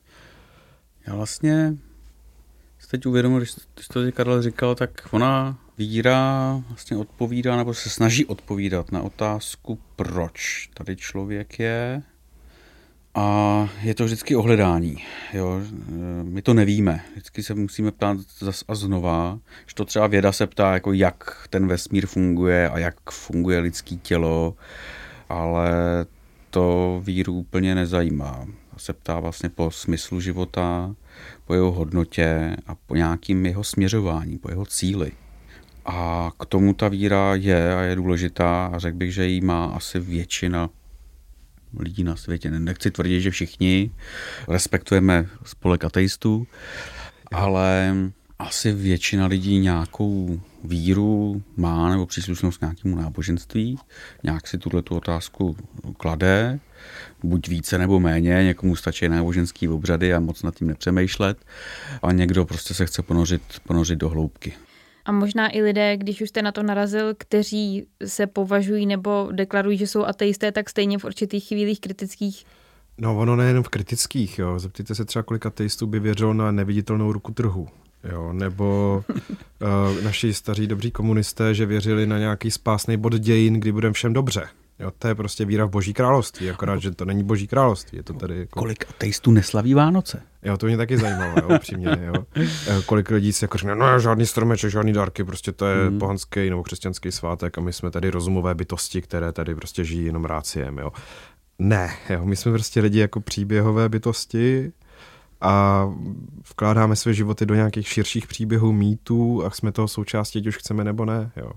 Já 1.06 1.16
vlastně 1.16 1.76
si 2.78 2.88
teď 2.88 3.06
uvědomil, 3.06 3.38
když, 3.38 3.56
když 3.74 3.88
to 3.88 4.12
Karel 4.12 4.42
říkal, 4.42 4.74
tak 4.74 4.90
ona 5.10 5.58
víra 5.78 6.62
vlastně 6.68 6.96
odpovídá 6.96 7.56
nebo 7.56 7.74
se 7.74 7.90
snaží 7.90 8.26
odpovídat 8.26 8.92
na 8.92 9.02
otázku, 9.02 9.78
proč 9.96 10.68
tady 10.74 10.96
člověk 10.96 11.58
je. 11.58 12.02
A 13.16 13.68
je 13.82 13.94
to 13.94 14.04
vždycky 14.04 14.36
ohledání. 14.36 14.96
Jo? 15.32 15.60
My 16.22 16.42
to 16.42 16.54
nevíme. 16.54 17.04
Vždycky 17.12 17.42
se 17.42 17.54
musíme 17.54 17.90
ptát 17.90 18.16
zas 18.38 18.64
a 18.68 18.74
znova. 18.74 19.38
Že 19.66 19.74
to 19.74 19.84
třeba 19.84 20.06
věda 20.06 20.32
se 20.32 20.46
ptá, 20.46 20.72
jako 20.72 20.92
jak 20.92 21.46
ten 21.50 21.66
vesmír 21.66 22.06
funguje 22.06 22.68
a 22.68 22.78
jak 22.78 23.10
funguje 23.10 23.58
lidský 23.58 23.98
tělo, 23.98 24.54
ale 25.28 25.70
to 26.50 27.00
víru 27.04 27.32
úplně 27.32 27.74
nezajímá. 27.74 28.46
Se 28.76 28.92
ptá 28.92 29.20
vlastně 29.20 29.48
po 29.48 29.70
smyslu 29.70 30.20
života, 30.20 30.94
po 31.44 31.54
jeho 31.54 31.72
hodnotě 31.72 32.56
a 32.66 32.74
po 32.74 32.96
nějakým 32.96 33.46
jeho 33.46 33.64
směřování, 33.64 34.38
po 34.38 34.50
jeho 34.50 34.66
cíli. 34.66 35.12
A 35.84 36.30
k 36.40 36.46
tomu 36.46 36.74
ta 36.74 36.88
víra 36.88 37.34
je 37.34 37.74
a 37.74 37.80
je 37.80 37.96
důležitá 37.96 38.66
a 38.66 38.78
řekl 38.78 38.96
bych, 38.96 39.14
že 39.14 39.26
ji 39.26 39.40
má 39.40 39.64
asi 39.64 39.98
většina 39.98 40.70
lidí 41.78 42.04
na 42.04 42.16
světě. 42.16 42.50
Nechci 42.50 42.90
tvrdit, 42.90 43.20
že 43.20 43.30
všichni 43.30 43.90
respektujeme 44.48 45.26
spolek 45.44 45.84
ateistů, 45.84 46.46
ale 47.32 47.94
asi 48.38 48.72
většina 48.72 49.26
lidí 49.26 49.58
nějakou 49.58 50.40
víru 50.64 51.42
má 51.56 51.90
nebo 51.90 52.06
příslušnost 52.06 52.58
k 52.58 52.60
nějakému 52.60 52.96
náboženství, 52.96 53.78
nějak 54.22 54.46
si 54.46 54.58
tuhle 54.58 54.82
tu 54.82 54.96
otázku 54.96 55.56
klade, 55.96 56.60
buď 57.22 57.48
více 57.48 57.78
nebo 57.78 58.00
méně, 58.00 58.44
někomu 58.44 58.76
stačí 58.76 59.08
náboženský 59.08 59.68
obřady 59.68 60.14
a 60.14 60.20
moc 60.20 60.42
nad 60.42 60.54
tím 60.54 60.68
nepřemýšlet 60.68 61.44
a 62.02 62.12
někdo 62.12 62.44
prostě 62.44 62.74
se 62.74 62.86
chce 62.86 63.02
ponořit, 63.02 63.42
ponořit 63.66 63.98
do 63.98 64.08
hloubky. 64.08 64.52
A 65.04 65.12
možná 65.12 65.56
i 65.56 65.62
lidé, 65.62 65.96
když 65.96 66.20
už 66.20 66.28
jste 66.28 66.42
na 66.42 66.52
to 66.52 66.62
narazil, 66.62 67.14
kteří 67.18 67.86
se 68.04 68.26
považují 68.26 68.86
nebo 68.86 69.28
deklarují, 69.32 69.78
že 69.78 69.86
jsou 69.86 70.04
ateisté, 70.04 70.52
tak 70.52 70.70
stejně 70.70 70.98
v 70.98 71.04
určitých 71.04 71.48
chvílích 71.48 71.80
kritických 71.80 72.44
No 72.98 73.18
ono 73.18 73.36
nejenom 73.36 73.62
v 73.62 73.68
kritických, 73.68 74.38
jo. 74.38 74.58
Zeptejte 74.58 74.94
se 74.94 75.04
třeba, 75.04 75.22
kolik 75.22 75.46
ateistů 75.46 75.86
by 75.86 76.00
věřilo 76.00 76.34
na 76.34 76.52
neviditelnou 76.52 77.12
ruku 77.12 77.32
trhu. 77.32 77.68
Jo, 78.12 78.32
nebo 78.32 79.04
uh, 79.62 80.02
naši 80.04 80.34
staří 80.34 80.66
dobří 80.66 80.90
komunisté, 80.90 81.54
že 81.54 81.66
věřili 81.66 82.06
na 82.06 82.18
nějaký 82.18 82.50
spásný 82.50 82.96
bod 82.96 83.14
dějin, 83.14 83.54
kdy 83.54 83.72
budeme 83.72 83.92
všem 83.92 84.12
dobře. 84.12 84.48
Jo, 84.78 84.90
to 84.98 85.08
je 85.08 85.14
prostě 85.14 85.44
víra 85.44 85.64
v 85.64 85.70
boží 85.70 85.94
království, 85.94 86.50
akorát, 86.50 86.78
že 86.78 86.90
to 86.90 87.04
není 87.04 87.24
boží 87.24 87.46
království. 87.46 87.98
Je 87.98 88.02
to 88.02 88.12
tady 88.12 88.38
jako... 88.38 88.60
Kolik 88.60 88.84
ateistů 88.90 89.30
neslaví 89.30 89.74
Vánoce? 89.74 90.22
Jo, 90.42 90.56
to 90.56 90.66
mě 90.66 90.76
taky 90.76 90.98
zajímalo, 90.98 91.34
jo, 91.42 91.56
upřímně, 91.56 91.98
jo. 92.00 92.24
Eh, 92.66 92.82
kolik 92.86 93.10
lidí 93.10 93.32
si 93.32 93.44
jako 93.44 93.58
řekne, 93.58 93.74
no 93.74 94.00
žádný 94.00 94.26
stromeček, 94.26 94.70
žádný 94.70 94.92
dárky, 94.92 95.24
prostě 95.24 95.52
to 95.52 95.66
je 95.66 95.90
mm. 95.90 95.98
pohanský 95.98 96.50
nebo 96.50 96.62
křesťanský 96.62 97.12
svátek 97.12 97.58
a 97.58 97.60
my 97.60 97.72
jsme 97.72 97.90
tady 97.90 98.10
rozumové 98.10 98.54
bytosti, 98.54 99.02
které 99.02 99.32
tady 99.32 99.54
prostě 99.54 99.84
žijí 99.84 100.06
jenom 100.06 100.24
ráciem, 100.24 100.78
jo. 100.78 100.92
Ne, 101.58 101.90
jo, 102.10 102.24
my 102.24 102.36
jsme 102.36 102.52
prostě 102.52 102.80
lidi 102.80 102.98
jako 102.98 103.20
příběhové 103.20 103.88
bytosti, 103.88 104.72
a 105.40 105.86
vkládáme 106.50 106.96
své 106.96 107.14
životy 107.14 107.46
do 107.46 107.54
nějakých 107.54 107.88
širších 107.88 108.26
příběhů, 108.26 108.72
mýtů 108.72 109.44
a 109.44 109.50
jsme 109.50 109.72
toho 109.72 109.88
součástí, 109.88 110.38
ať 110.38 110.46
už 110.46 110.56
chceme 110.56 110.84
nebo 110.84 111.04
ne. 111.04 111.30
Jo. 111.36 111.50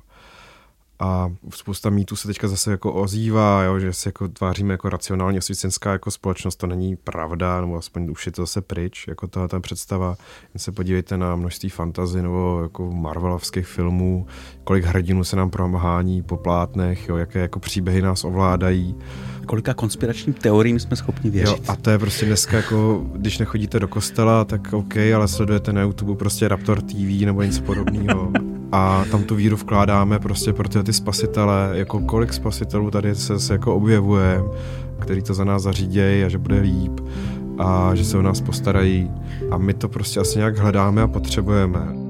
A 1.00 1.32
spousta 1.50 1.90
mýtů 1.90 2.16
se 2.16 2.28
teďka 2.28 2.48
zase 2.48 2.72
jako 2.72 2.94
ozývá, 2.94 3.64
jo, 3.64 3.80
že 3.80 3.94
se 3.94 4.10
jako 4.10 4.28
tváříme 4.28 4.74
jako 4.74 4.90
racionálně 4.90 5.40
osvícenská 5.40 5.92
jako 5.92 6.12
společnost, 6.12 6.56
to 6.56 6.68
není 6.68 6.96
pravda, 6.96 7.62
nebo 7.62 7.78
aspoň 7.78 8.10
už 8.12 8.26
je 8.26 8.32
to 8.32 8.42
zase 8.42 8.62
pryč, 8.62 9.08
jako 9.08 9.28
ta, 9.28 9.48
ta 9.48 9.60
představa. 9.60 10.18
Jen 10.54 10.60
se 10.60 10.72
podívejte 10.72 11.18
na 11.18 11.36
množství 11.36 11.70
fantazy 11.70 12.22
nebo 12.22 12.60
jako 12.62 12.92
Marvelovských 12.92 13.68
filmů, 13.68 14.28
kolik 14.64 14.86
hrdinů 14.86 15.24
se 15.24 15.36
nám 15.36 15.50
promahání 15.50 16.24
po 16.24 16.38
plátnech, 16.38 17.10
jo, 17.10 17.18
jaké 17.18 17.40
jako 17.40 17.60
příběhy 17.60 18.02
nás 18.02 18.24
ovládají. 18.24 18.96
Kolika 19.46 19.74
konspiračním 19.74 20.34
teoriím 20.34 20.80
jsme 20.80 20.96
schopni 20.96 21.30
věřit. 21.30 21.50
Jo, 21.50 21.58
a 21.68 21.76
to 21.76 21.90
je 21.90 22.00
prostě 22.00 22.26
dneska 22.26 22.58
jako, 22.58 23.06
když 23.14 23.38
nechodíte 23.38 23.80
do 23.80 23.88
kostela, 23.88 24.46
tak 24.46 24.74
OK, 24.74 24.98
ale 25.16 25.28
sledujete 25.28 25.74
na 25.74 25.82
YouTube 25.82 26.16
prostě 26.16 26.48
Raptor 26.48 26.82
TV 26.82 27.26
nebo 27.26 27.44
něco 27.44 27.62
podobného. 27.62 28.32
a 28.72 29.06
tam 29.12 29.24
tu 29.24 29.36
víru 29.36 29.58
vkládáme 29.58 30.20
prostě 30.20 30.54
pro 30.54 30.70
ty, 30.70 30.84
ty 30.84 30.94
spasitele, 30.94 31.70
jako 31.74 32.00
kolik 32.00 32.34
spasitelů 32.34 32.92
tady 32.92 33.16
se, 33.16 33.40
se 33.40 33.54
jako 33.54 33.76
objevuje, 33.76 34.44
který 35.00 35.22
to 35.22 35.34
za 35.34 35.44
nás 35.44 35.64
zařídějí 35.64 36.24
a 36.24 36.30
že 36.30 36.38
bude 36.38 36.60
líp 36.60 37.02
a 37.58 37.96
že 37.96 38.06
se 38.06 38.18
o 38.18 38.22
nás 38.22 38.42
postarají 38.42 39.12
a 39.52 39.58
my 39.58 39.74
to 39.74 39.90
prostě 39.90 40.20
asi 40.20 40.38
nějak 40.38 40.58
hledáme 40.58 41.02
a 41.02 41.08
potřebujeme. 41.08 42.07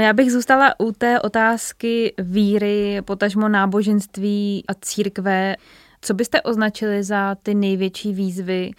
No 0.00 0.06
já 0.06 0.12
bych 0.12 0.32
zůstala 0.32 0.80
u 0.80 0.92
té 0.92 1.20
otázky 1.20 2.14
víry, 2.18 3.02
potažmo 3.04 3.48
náboženství 3.48 4.64
a 4.68 4.74
církve. 4.80 5.56
Co 6.00 6.14
byste 6.14 6.42
označili 6.42 7.04
za 7.04 7.34
ty 7.34 7.54
největší 7.54 8.12
výzvy, 8.12 8.70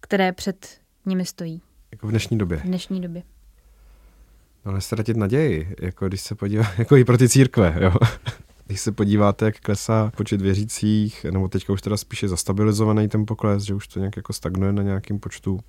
které 0.00 0.32
před 0.32 0.80
nimi 1.06 1.24
stojí? 1.24 1.62
Jako 1.90 2.06
v 2.06 2.10
dnešní 2.10 2.38
době. 2.38 2.58
V 2.58 2.62
dnešní 2.62 3.00
době. 3.00 3.22
No 4.64 4.72
nestratit 4.72 5.16
naději, 5.16 5.74
jako 5.80 6.08
když 6.08 6.20
se 6.20 6.34
podívá, 6.34 6.64
jako 6.78 6.96
i 6.96 7.04
pro 7.04 7.18
ty 7.18 7.28
církve, 7.28 7.76
jo. 7.80 7.92
Když 8.66 8.80
se 8.80 8.92
podíváte, 8.92 9.44
jak 9.44 9.60
klesá 9.60 10.12
počet 10.16 10.40
věřících, 10.40 11.24
nebo 11.24 11.48
teďka 11.48 11.72
už 11.72 11.82
teda 11.82 11.96
spíše 11.96 12.28
zastabilizovaný 12.28 13.08
ten 13.08 13.26
pokles, 13.26 13.62
že 13.62 13.74
už 13.74 13.88
to 13.88 13.98
nějak 13.98 14.16
jako 14.16 14.32
stagnuje 14.32 14.72
na 14.72 14.82
nějakým 14.82 15.20
počtu, 15.20 15.60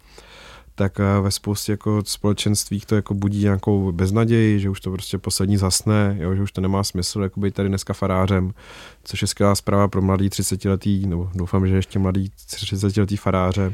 tak 0.77 0.99
eh, 0.99 1.21
ve 1.21 1.31
spoustě 1.31 1.71
jako 1.71 2.01
společenstvích 2.05 2.85
to 2.85 2.95
jako 2.95 3.13
budí 3.13 3.43
nějakou 3.43 3.91
beznaději, 3.91 4.59
že 4.59 4.69
už 4.69 4.79
to 4.81 4.91
prostě 4.91 5.17
poslední 5.17 5.57
zasne, 5.57 6.17
jo, 6.19 6.35
že 6.35 6.41
už 6.41 6.51
to 6.51 6.61
nemá 6.61 6.83
smysl 6.83 7.21
jako 7.21 7.39
být 7.39 7.53
tady 7.53 7.69
dneska 7.69 7.93
farářem, 7.93 8.53
což 9.03 9.21
je 9.21 9.27
skvělá 9.27 9.55
zpráva 9.55 9.87
pro 9.87 10.01
mladý 10.01 10.29
30-letý, 10.29 11.07
nebo 11.07 11.29
doufám, 11.35 11.67
že 11.67 11.75
ještě 11.75 11.99
mladý 11.99 12.31
30-letý 12.47 13.17
faráře, 13.17 13.73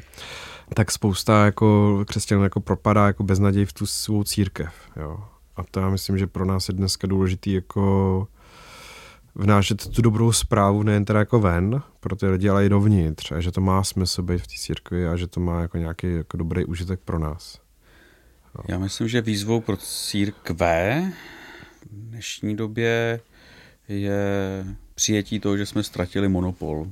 tak 0.73 0.91
spousta 0.91 1.45
jako 1.45 1.99
křesťanů 2.07 2.43
jako 2.43 2.59
propadá 2.59 3.07
jako 3.07 3.23
beznaděj 3.23 3.65
v 3.65 3.73
tu 3.73 3.85
svou 3.85 4.23
církev. 4.23 4.73
Jo. 4.95 5.17
A 5.55 5.63
to 5.71 5.79
já 5.79 5.89
myslím, 5.89 6.17
že 6.17 6.27
pro 6.27 6.45
nás 6.45 6.67
je 6.67 6.73
dneska 6.73 7.07
důležitý 7.07 7.53
jako 7.53 8.27
vnášet 9.35 9.87
tu 9.87 10.01
dobrou 10.01 10.31
zprávu 10.31 10.83
nejen 10.83 11.05
teda 11.05 11.19
jako 11.19 11.39
ven 11.39 11.81
pro 11.99 12.15
ty 12.15 12.27
lidi, 12.27 12.49
ale 12.49 12.65
i 12.65 12.69
dovnitř 12.69 13.31
a 13.31 13.39
že 13.39 13.51
to 13.51 13.61
má 13.61 13.83
smysl 13.83 14.21
být 14.21 14.41
v 14.41 14.47
té 14.47 14.53
církvi 14.57 15.07
a 15.07 15.15
že 15.15 15.27
to 15.27 15.39
má 15.39 15.61
jako 15.61 15.77
nějaký 15.77 16.13
jako 16.13 16.37
dobrý 16.37 16.65
užitek 16.65 16.99
pro 16.99 17.19
nás. 17.19 17.59
No. 18.57 18.63
Já 18.67 18.79
myslím, 18.79 19.07
že 19.07 19.21
výzvou 19.21 19.61
pro 19.61 19.77
církve 19.77 21.11
v 21.91 22.09
dnešní 22.09 22.55
době 22.55 23.19
je 23.87 24.65
přijetí 24.95 25.39
toho, 25.39 25.57
že 25.57 25.65
jsme 25.65 25.83
ztratili 25.83 26.29
monopol 26.29 26.91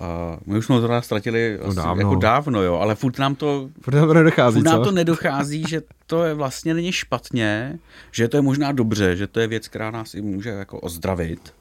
a 0.00 0.38
my 0.46 0.58
už 0.58 0.66
jsme 0.66 0.76
to 0.76 0.82
teda 0.82 1.02
ztratili 1.02 1.58
no 1.66 1.74
dávno. 1.74 2.02
jako 2.02 2.14
dávno, 2.14 2.62
jo, 2.62 2.74
ale 2.74 2.94
furt 2.94 3.18
nám 3.18 3.34
to, 3.34 3.70
furt 3.80 3.94
nám 3.94 4.08
to 4.08 4.14
nedochází, 4.14 4.60
furt 4.60 4.70
nám 4.70 4.84
to 4.84 4.90
nedochází, 4.90 5.64
že 5.68 5.82
to 6.06 6.24
je 6.24 6.34
vlastně 6.34 6.74
není 6.74 6.92
špatně, 6.92 7.78
že 8.12 8.28
to 8.28 8.36
je 8.36 8.42
možná 8.42 8.72
dobře, 8.72 9.16
že 9.16 9.26
to 9.26 9.40
je 9.40 9.46
věc, 9.46 9.68
která 9.68 9.90
nás 9.90 10.14
i 10.14 10.22
může 10.22 10.50
jako 10.50 10.80
ozdravit, 10.80 11.54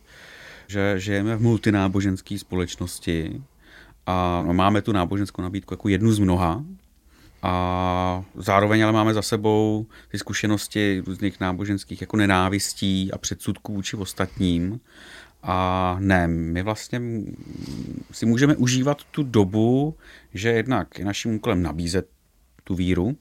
že 0.67 0.93
žijeme 0.97 1.35
v 1.35 1.41
multináboženské 1.41 2.39
společnosti 2.39 3.41
a 4.05 4.43
máme 4.51 4.81
tu 4.81 4.91
náboženskou 4.91 5.41
nabídku 5.41 5.73
jako 5.73 5.89
jednu 5.89 6.11
z 6.11 6.19
mnoha, 6.19 6.63
a 7.43 8.23
zároveň 8.35 8.83
ale 8.83 8.91
máme 8.91 9.13
za 9.13 9.21
sebou 9.21 9.85
ty 10.11 10.17
zkušenosti 10.17 11.03
různých 11.05 11.39
náboženských 11.39 12.01
jako 12.01 12.17
nenávistí 12.17 13.11
a 13.11 13.17
předsudků 13.17 13.73
vůči 13.73 13.95
ostatním 13.95 14.79
a 15.43 15.98
ne, 16.00 16.27
my 16.27 16.63
vlastně 16.63 17.01
si 18.12 18.25
můžeme 18.25 18.55
užívat 18.55 19.03
tu 19.03 19.24
dobu, 19.24 19.95
že 20.33 20.50
jednak 20.50 21.00
je 21.00 21.05
naším 21.05 21.36
úkolem 21.36 21.63
nabízet 21.63 22.07
tu 22.63 22.75
víru, 22.75 23.17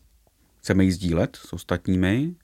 chceme 0.58 0.84
ji 0.84 0.92
sdílet 0.92 1.36
s 1.36 1.52
ostatními, 1.52 2.34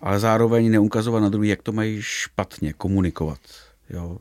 ale 0.00 0.18
zároveň 0.18 0.70
neukazovat 0.70 1.22
na 1.22 1.28
druhý, 1.28 1.48
jak 1.48 1.62
to 1.62 1.72
mají 1.72 1.98
špatně 2.00 2.72
komunikovat. 2.72 3.40
Jo. 3.90 4.18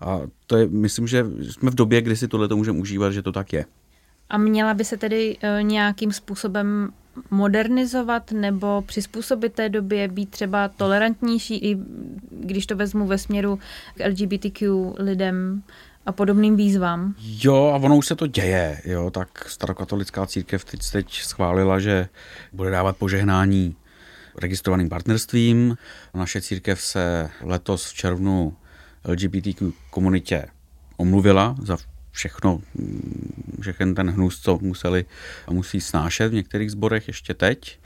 A 0.00 0.20
to 0.46 0.56
je, 0.56 0.66
myslím, 0.66 1.06
že 1.06 1.24
jsme 1.40 1.70
v 1.70 1.74
době, 1.74 2.02
kdy 2.02 2.16
si 2.16 2.28
tohle 2.28 2.48
to 2.48 2.56
můžeme 2.56 2.78
užívat, 2.78 3.12
že 3.12 3.22
to 3.22 3.32
tak 3.32 3.52
je. 3.52 3.64
A 4.30 4.38
měla 4.38 4.74
by 4.74 4.84
se 4.84 4.96
tedy 4.96 5.36
uh, 5.36 5.62
nějakým 5.62 6.12
způsobem 6.12 6.92
modernizovat 7.30 8.32
nebo 8.32 8.82
přizpůsobit 8.86 9.52
té 9.52 9.68
době, 9.68 10.08
být 10.08 10.30
třeba 10.30 10.68
tolerantnější, 10.68 11.56
i 11.56 11.78
když 12.30 12.66
to 12.66 12.76
vezmu 12.76 13.06
ve 13.06 13.18
směru 13.18 13.58
k 13.94 14.08
LGBTQ 14.08 14.92
lidem 14.98 15.62
a 16.06 16.12
podobným 16.12 16.56
výzvám? 16.56 17.14
Jo, 17.18 17.72
a 17.74 17.76
ono 17.76 17.96
už 17.96 18.06
se 18.06 18.16
to 18.16 18.26
děje. 18.26 18.80
Jo, 18.84 19.10
tak 19.10 19.44
starokatolická 19.48 20.26
církev 20.26 20.64
teď, 20.64 20.90
teď 20.92 21.12
schválila, 21.12 21.78
že 21.78 22.08
bude 22.52 22.70
dávat 22.70 22.96
požehnání 22.96 23.76
registrovaným 24.38 24.88
partnerstvím. 24.88 25.76
Naše 26.14 26.40
církev 26.40 26.80
se 26.80 27.30
letos 27.40 27.90
v 27.90 27.94
červnu 27.94 28.56
LGBTQ 29.04 29.72
komunitě 29.90 30.46
omluvila 30.96 31.56
za 31.62 31.76
všechno, 32.12 32.60
všechen 33.60 33.94
ten 33.94 34.10
hnus, 34.10 34.40
co 34.40 34.58
museli 34.62 35.04
a 35.46 35.52
musí 35.52 35.80
snášet 35.80 36.28
v 36.28 36.34
některých 36.34 36.70
zborech 36.70 37.08
ještě 37.08 37.34
teď. 37.34 37.78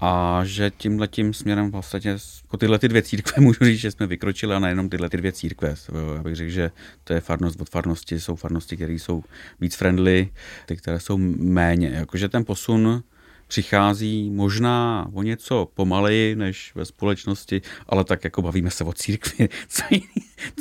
A 0.00 0.40
že 0.44 0.70
tímhle 0.70 1.08
tím 1.08 1.34
směrem 1.34 1.70
vlastně 1.70 2.10
jako 2.42 2.56
tyhle 2.56 2.78
ty 2.78 2.88
dvě 2.88 3.02
církve 3.02 3.32
můžu 3.42 3.64
říct, 3.64 3.80
že 3.80 3.90
jsme 3.90 4.06
vykročili 4.06 4.54
a 4.54 4.58
nejenom 4.58 4.88
tyhle 4.88 5.10
ty 5.10 5.16
dvě 5.16 5.32
církve. 5.32 5.74
Já 6.16 6.22
bych 6.22 6.36
řekl, 6.36 6.50
že 6.50 6.70
to 7.04 7.12
je 7.12 7.20
farnost 7.20 7.60
od 7.60 7.70
farnosti, 7.70 8.20
jsou 8.20 8.36
farnosti, 8.36 8.76
které 8.76 8.92
jsou 8.92 9.24
víc 9.60 9.76
friendly, 9.76 10.28
ty, 10.66 10.76
které 10.76 11.00
jsou 11.00 11.18
méně. 11.38 11.88
Jakože 11.88 12.28
ten 12.28 12.44
posun 12.44 13.02
přichází 13.50 14.30
možná 14.30 15.06
o 15.12 15.22
něco 15.22 15.68
pomaleji 15.74 16.36
než 16.36 16.72
ve 16.74 16.84
společnosti, 16.84 17.62
ale 17.86 18.04
tak 18.04 18.24
jako 18.24 18.42
bavíme 18.42 18.70
se 18.70 18.84
o 18.84 18.92
církvi. 18.92 19.48
Co, 19.68 19.82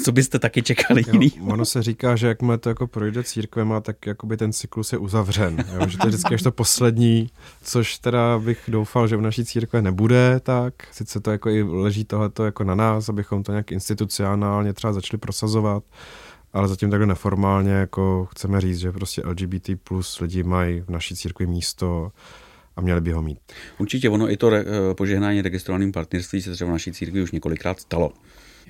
co 0.03 0.12
byste 0.12 0.39
taky 0.39 0.62
čekali 0.62 1.03
jiný? 1.13 1.31
Jo, 1.36 1.46
ono 1.46 1.65
se 1.65 1.84
říká, 1.84 2.15
že 2.15 2.27
jakmile 2.27 2.58
to 2.58 2.69
jako 2.69 2.88
projde 2.88 3.24
církvema, 3.24 3.81
tak 3.81 4.05
jakoby 4.05 4.38
ten 4.38 4.53
cyklus 4.53 4.93
je 4.93 4.98
uzavřen. 4.98 5.65
Jo? 5.74 5.88
Že 5.88 5.98
to 5.98 6.08
je 6.08 6.10
vždycky 6.10 6.36
až 6.36 6.41
to 6.41 6.51
poslední, 6.51 7.29
což 7.63 7.98
teda 7.98 8.39
bych 8.39 8.60
doufal, 8.67 9.08
že 9.08 9.17
v 9.17 9.22
naší 9.22 9.46
církve 9.46 9.81
nebude 9.81 10.39
tak. 10.43 10.74
Sice 10.91 11.19
to 11.19 11.31
jako 11.31 11.50
i 11.50 11.63
leží 11.63 12.05
tohleto 12.05 12.46
jako 12.46 12.63
na 12.63 12.75
nás, 12.75 13.10
abychom 13.10 13.43
to 13.43 13.51
nějak 13.51 13.72
institucionálně 13.72 14.74
třeba 14.74 14.93
začali 14.93 15.17
prosazovat, 15.17 15.84
ale 16.53 16.67
zatím 16.67 16.89
takhle 16.89 17.08
neformálně 17.08 17.72
jako 17.72 18.27
chceme 18.31 18.62
říct, 18.62 18.79
že 18.79 18.91
prostě 18.91 19.22
LGBT 19.25 19.69
plus 19.84 20.19
lidi 20.19 20.43
mají 20.43 20.81
v 20.81 20.89
naší 20.89 21.15
církvi 21.15 21.48
místo 21.48 22.12
a 22.79 22.81
měli 22.81 23.01
by 23.01 23.12
ho 23.12 23.21
mít. 23.21 23.39
Určitě 23.77 24.09
ono 24.09 24.31
i 24.31 24.38
to 24.38 24.50
re, 24.50 24.59
eh, 24.59 24.93
požehnání 24.93 25.41
registrovaným 25.41 25.91
partnerství 25.91 26.41
se 26.41 26.51
třeba 26.51 26.69
v 26.69 26.74
naší 26.74 26.91
církvi 26.91 27.21
už 27.21 27.31
několikrát 27.31 27.79
stalo. 27.79 28.12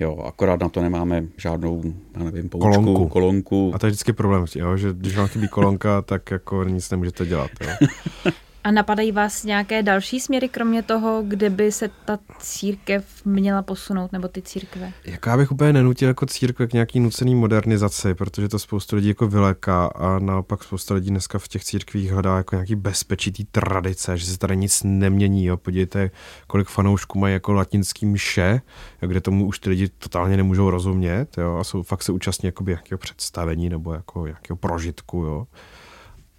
Jo, 0.00 0.18
akorát 0.26 0.60
na 0.60 0.68
to 0.68 0.82
nemáme 0.82 1.24
žádnou, 1.36 1.82
já 2.16 2.24
nevím, 2.24 2.48
poučku, 2.48 2.70
kolonku. 2.70 3.08
kolonku. 3.08 3.72
A 3.74 3.78
to 3.78 3.86
je 3.86 3.90
vždycky 3.90 4.12
problém, 4.12 4.44
jo, 4.54 4.76
že 4.76 4.88
když 4.92 5.16
vám 5.16 5.26
chybí 5.26 5.48
kolonka, 5.48 6.02
tak 6.02 6.30
jako 6.30 6.64
nic 6.64 6.90
nemůžete 6.90 7.26
dělat. 7.26 7.50
Jo. 7.60 7.88
A 8.64 8.70
napadají 8.70 9.12
vás 9.12 9.44
nějaké 9.44 9.82
další 9.82 10.20
směry, 10.20 10.48
kromě 10.48 10.82
toho, 10.82 11.22
kde 11.26 11.50
by 11.50 11.72
se 11.72 11.90
ta 12.04 12.18
církev 12.38 13.04
měla 13.24 13.62
posunout, 13.62 14.12
nebo 14.12 14.28
ty 14.28 14.42
církve? 14.42 14.92
Jak 15.04 15.26
já 15.26 15.36
bych 15.36 15.52
úplně 15.52 15.72
nenutil 15.72 16.08
jako 16.08 16.26
církve 16.26 16.66
k 16.66 16.72
nějaký 16.72 17.00
nucený 17.00 17.34
modernizaci, 17.34 18.14
protože 18.14 18.48
to 18.48 18.58
spoustu 18.58 18.96
lidí 18.96 19.08
jako 19.08 19.28
vyléká 19.28 19.86
a 19.86 20.18
naopak 20.18 20.64
spousta 20.64 20.94
lidí 20.94 21.10
dneska 21.10 21.38
v 21.38 21.48
těch 21.48 21.64
církvích 21.64 22.10
hledá 22.10 22.36
jako 22.36 22.54
nějaký 22.54 22.74
bezpečitý 22.74 23.44
tradice, 23.44 24.16
že 24.16 24.26
se 24.26 24.38
tady 24.38 24.56
nic 24.56 24.82
nemění. 24.84 25.44
Jo. 25.44 25.56
Podívejte, 25.56 26.10
kolik 26.46 26.68
fanoušků 26.68 27.18
mají 27.18 27.34
jako 27.34 27.52
latinský 27.52 28.06
mše, 28.06 28.60
kde 29.00 29.20
tomu 29.20 29.46
už 29.46 29.58
ty 29.58 29.70
lidi 29.70 29.88
totálně 29.88 30.36
nemůžou 30.36 30.70
rozumět 30.70 31.38
jo, 31.38 31.56
a 31.56 31.64
jsou, 31.64 31.82
fakt 31.82 32.02
se 32.02 32.12
účastní 32.12 32.46
jakoby 32.46 32.72
jakého 32.72 32.98
představení 32.98 33.68
nebo 33.68 33.92
jako 33.92 34.26
jakého 34.26 34.56
prožitku. 34.56 35.16
Jo 35.22 35.46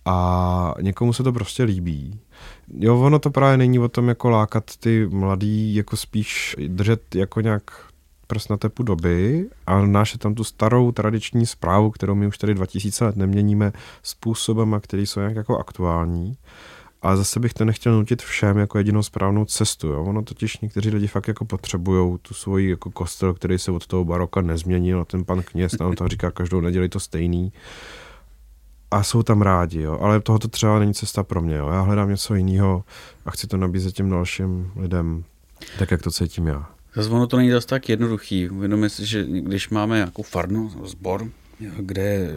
a 0.06 0.74
někomu 0.82 1.14
se 1.14 1.24
to 1.24 1.34
prostě 1.34 1.64
líbí. 1.64 2.20
Jo, 2.78 3.00
ono 3.00 3.20
to 3.20 3.30
právě 3.30 3.58
není 3.58 3.80
o 3.80 3.90
tom 3.90 4.08
jako 4.08 4.30
lákat 4.30 4.64
ty 4.80 5.08
mladý, 5.08 5.76
jako 5.76 5.98
spíš 5.98 6.56
držet 6.68 7.16
jako 7.16 7.42
nějak 7.42 7.64
prst 8.28 8.50
na 8.50 8.58
tepu 8.58 8.84
doby 8.84 9.50
a 9.68 9.86
náše 9.86 10.18
tam 10.18 10.36
tu 10.36 10.44
starou 10.44 10.92
tradiční 10.92 11.46
zprávu, 11.46 11.92
kterou 11.92 12.16
my 12.16 12.28
už 12.28 12.38
tady 12.38 12.54
2000 12.54 13.06
let 13.06 13.16
neměníme 13.16 13.72
způsobem, 14.04 14.74
a 14.74 14.80
který 14.80 15.06
jsou 15.06 15.20
nějak 15.20 15.36
jako 15.36 15.58
aktuální. 15.58 16.38
A 17.02 17.16
zase 17.16 17.40
bych 17.40 17.54
to 17.54 17.66
nechtěl 17.66 17.94
nutit 17.94 18.22
všem 18.22 18.58
jako 18.58 18.78
jedinou 18.78 19.04
správnou 19.04 19.46
cestu. 19.46 19.88
Jo? 19.88 20.04
Ono 20.04 20.22
totiž 20.22 20.60
někteří 20.60 20.90
lidi 20.90 21.08
fakt 21.08 21.28
jako 21.28 21.46
potřebují 21.46 22.18
tu 22.22 22.34
svoji 22.34 22.70
jako 22.70 22.92
kostel, 22.92 23.34
který 23.34 23.60
se 23.60 23.72
od 23.72 23.88
toho 23.88 24.06
baroka 24.06 24.42
nezměnil 24.42 25.02
a 25.02 25.06
ten 25.06 25.26
pan 25.26 25.44
kněz 25.44 25.78
nám 25.80 25.94
to 25.94 26.08
říká 26.08 26.32
každou 26.32 26.62
neděli 26.62 26.90
to 26.90 27.00
stejný 27.00 27.54
a 28.92 29.04
jsou 29.04 29.24
tam 29.24 29.42
rádi, 29.42 29.82
jo. 29.82 29.98
ale 30.02 30.22
tohoto 30.22 30.48
třeba 30.48 30.80
není 30.80 30.94
cesta 30.94 31.24
pro 31.24 31.42
mě. 31.42 31.56
Jo. 31.56 31.70
Já 31.70 31.82
hledám 31.82 32.10
něco 32.10 32.36
jiného 32.36 32.84
a 33.26 33.32
chci 33.32 33.48
to 33.48 33.58
nabízet 33.58 33.96
těm 33.96 34.10
dalším 34.10 34.72
lidem, 34.76 35.24
tak 35.80 35.92
jak 35.92 36.02
to 36.02 36.12
cítím 36.12 36.48
já. 36.48 36.70
Zase 36.96 37.10
ono 37.10 37.28
to 37.28 37.38
není 37.38 37.52
zase 37.52 37.68
tak 37.68 37.90
jednoduchý. 37.90 38.50
Uvědomíme 38.50 38.90
si, 38.90 39.06
že 39.06 39.24
když 39.24 39.70
máme 39.70 39.96
nějakou 39.96 40.24
farnu, 40.24 40.72
sbor, 40.86 41.28
kde 41.60 42.30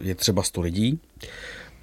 je 0.00 0.14
třeba 0.14 0.42
100 0.42 0.60
lidí, 0.60 1.00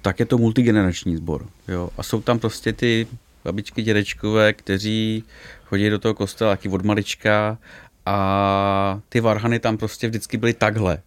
tak 0.02 0.20
je 0.20 0.26
to 0.26 0.38
multigenerační 0.38 1.16
sbor. 1.16 1.46
Jo? 1.68 1.90
A 1.98 2.02
jsou 2.02 2.20
tam 2.20 2.38
prostě 2.38 2.72
ty 2.72 3.06
babičky, 3.44 3.82
dědečkové, 3.82 4.52
kteří 4.52 5.24
chodí 5.64 5.90
do 5.90 5.98
toho 5.98 6.14
kostela 6.14 6.52
taky 6.52 6.68
od 6.68 6.84
malička 6.84 7.58
a 8.06 9.00
ty 9.08 9.20
varhany 9.20 9.58
tam 9.58 9.76
prostě 9.76 10.08
vždycky 10.08 10.36
byly 10.36 10.54
takhle. 10.54 10.98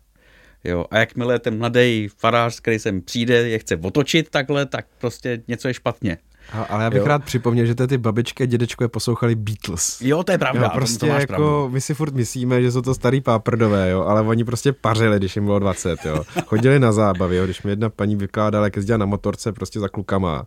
Jo, 0.66 0.86
a 0.92 0.98
jakmile 0.98 1.40
ten 1.40 1.58
mladý 1.58 2.08
farář, 2.18 2.60
který 2.60 2.80
sem 2.80 3.02
přijde, 3.02 3.50
je 3.50 3.60
chce 3.60 3.78
otočit 3.78 4.30
takhle, 4.30 4.66
tak 4.66 4.86
prostě 4.98 5.44
něco 5.48 5.68
je 5.68 5.74
špatně. 5.74 6.18
A, 6.54 6.64
ale 6.64 6.84
já 6.84 6.90
bych 6.90 7.00
jo. 7.00 7.08
rád 7.08 7.24
připomněl, 7.24 7.66
že 7.66 7.76
ty 7.76 7.98
babičky 7.98 8.44
a 8.44 8.46
dědečkové 8.46 8.88
poslouchali 8.88 9.36
Beatles. 9.36 10.02
Jo, 10.02 10.24
to 10.24 10.32
je 10.32 10.38
pravda. 10.38 10.64
Jo, 10.64 10.70
prostě 10.74 11.00
to 11.00 11.06
jako, 11.06 11.28
pravdu. 11.28 11.70
my 11.70 11.82
si 11.82 11.94
furt 11.94 12.14
myslíme, 12.14 12.62
že 12.62 12.72
jsou 12.72 12.82
to 12.82 12.96
starý 12.96 13.22
páprdové, 13.22 13.90
jo, 13.90 14.02
ale 14.02 14.22
oni 14.22 14.44
prostě 14.44 14.74
pařili, 14.74 15.18
když 15.18 15.36
jim 15.36 15.46
bylo 15.46 15.60
20, 15.60 16.06
jo. 16.06 16.24
Chodili 16.46 16.80
na 16.80 16.92
zábavy, 16.92 17.36
jo, 17.36 17.46
když 17.46 17.64
mi 17.64 17.72
jedna 17.72 17.90
paní 17.90 18.16
vykládala, 18.16 18.66
jak 18.66 18.76
jezdila 18.76 18.98
na 18.98 19.06
motorce 19.06 19.52
prostě 19.52 19.80
za 19.80 19.90
klukama 19.90 20.46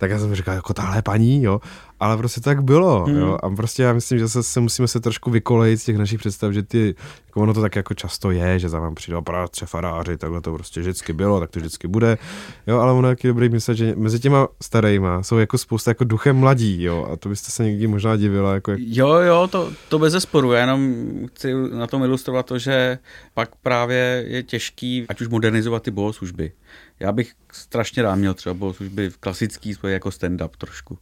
tak 0.00 0.10
já 0.10 0.18
jsem 0.18 0.34
říkal, 0.34 0.54
jako 0.54 0.74
tahle 0.74 1.02
paní, 1.02 1.42
jo, 1.42 1.60
ale 2.00 2.16
prostě 2.16 2.40
tak 2.40 2.62
bylo, 2.62 3.04
hmm. 3.04 3.16
jo, 3.16 3.38
a 3.42 3.50
prostě 3.50 3.82
já 3.82 3.92
myslím, 3.92 4.18
že 4.18 4.28
se, 4.28 4.42
se 4.42 4.60
musíme 4.60 4.88
se 4.88 5.00
trošku 5.00 5.30
vykolejit 5.30 5.80
z 5.80 5.84
těch 5.84 5.98
našich 5.98 6.18
představ, 6.18 6.52
že 6.52 6.62
ty, 6.62 6.94
jako 7.26 7.40
ono 7.40 7.54
to 7.54 7.60
tak 7.60 7.76
jako 7.76 7.94
často 7.94 8.30
je, 8.30 8.58
že 8.58 8.68
za 8.68 8.80
vám 8.80 8.94
přijde 8.94 9.20
práce 9.20 9.66
faráři, 9.66 10.16
takhle 10.16 10.40
to 10.40 10.52
prostě 10.52 10.80
vždycky 10.80 11.12
bylo, 11.12 11.40
tak 11.40 11.50
to 11.50 11.58
vždycky 11.58 11.88
bude, 11.88 12.18
jo, 12.66 12.78
ale 12.78 12.92
ono 12.92 13.08
je 13.08 13.16
dobrý 13.24 13.48
myslet, 13.48 13.74
že 13.74 13.94
mezi 13.96 14.20
těma 14.20 14.48
starýma 14.62 15.22
jsou 15.22 15.38
jako 15.38 15.58
spousta 15.58 15.90
jako 15.90 16.04
duchem 16.04 16.36
mladí, 16.36 16.82
jo, 16.82 17.08
a 17.12 17.16
to 17.16 17.28
byste 17.28 17.50
se 17.50 17.64
někdy 17.64 17.86
možná 17.86 18.16
divila, 18.16 18.54
jako 18.54 18.70
jak... 18.70 18.80
Jo, 18.82 19.08
jo, 19.08 19.48
to, 19.52 19.72
to 19.88 19.98
bez 19.98 20.12
zesporu, 20.12 20.52
já 20.52 20.60
jenom 20.60 20.94
chci 21.34 21.54
na 21.72 21.86
tom 21.86 22.02
ilustrovat 22.02 22.46
to, 22.46 22.58
že 22.58 22.98
pak 23.34 23.56
právě 23.62 24.24
je 24.26 24.42
těžký, 24.42 25.04
ať 25.08 25.20
už 25.20 25.28
modernizovat 25.28 25.82
ty 25.82 25.90
bohoslužby, 25.90 26.52
já 27.00 27.12
bych 27.12 27.32
strašně 27.52 28.02
rád 28.02 28.14
měl 28.14 28.34
třeba 28.34 28.54
bohoslužby 28.54 29.10
v 29.10 29.16
klasický 29.16 29.74
svoje 29.74 29.94
jako 29.94 30.08
stand-up 30.08 30.50
trošku. 30.58 30.98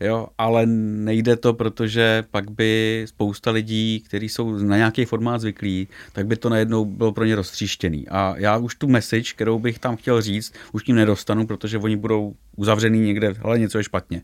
Jo, 0.00 0.28
ale 0.38 0.66
nejde 0.66 1.36
to, 1.36 1.54
protože 1.54 2.24
pak 2.30 2.50
by 2.50 3.04
spousta 3.08 3.50
lidí, 3.50 4.00
kteří 4.00 4.28
jsou 4.28 4.58
na 4.58 4.76
nějaký 4.76 5.04
formát 5.04 5.40
zvyklí, 5.40 5.88
tak 6.12 6.26
by 6.26 6.36
to 6.36 6.48
najednou 6.48 6.84
bylo 6.84 7.12
pro 7.12 7.24
ně 7.24 7.34
roztříštěný. 7.34 8.08
A 8.08 8.34
já 8.36 8.56
už 8.56 8.74
tu 8.74 8.88
message, 8.88 9.32
kterou 9.34 9.58
bych 9.58 9.78
tam 9.78 9.96
chtěl 9.96 10.22
říct, 10.22 10.54
už 10.72 10.84
tím 10.84 10.96
nedostanu, 10.96 11.46
protože 11.46 11.78
oni 11.78 11.96
budou 11.96 12.34
uzavřený 12.56 13.00
někde, 13.00 13.34
ale 13.42 13.58
něco 13.58 13.78
je 13.78 13.84
špatně. 13.84 14.22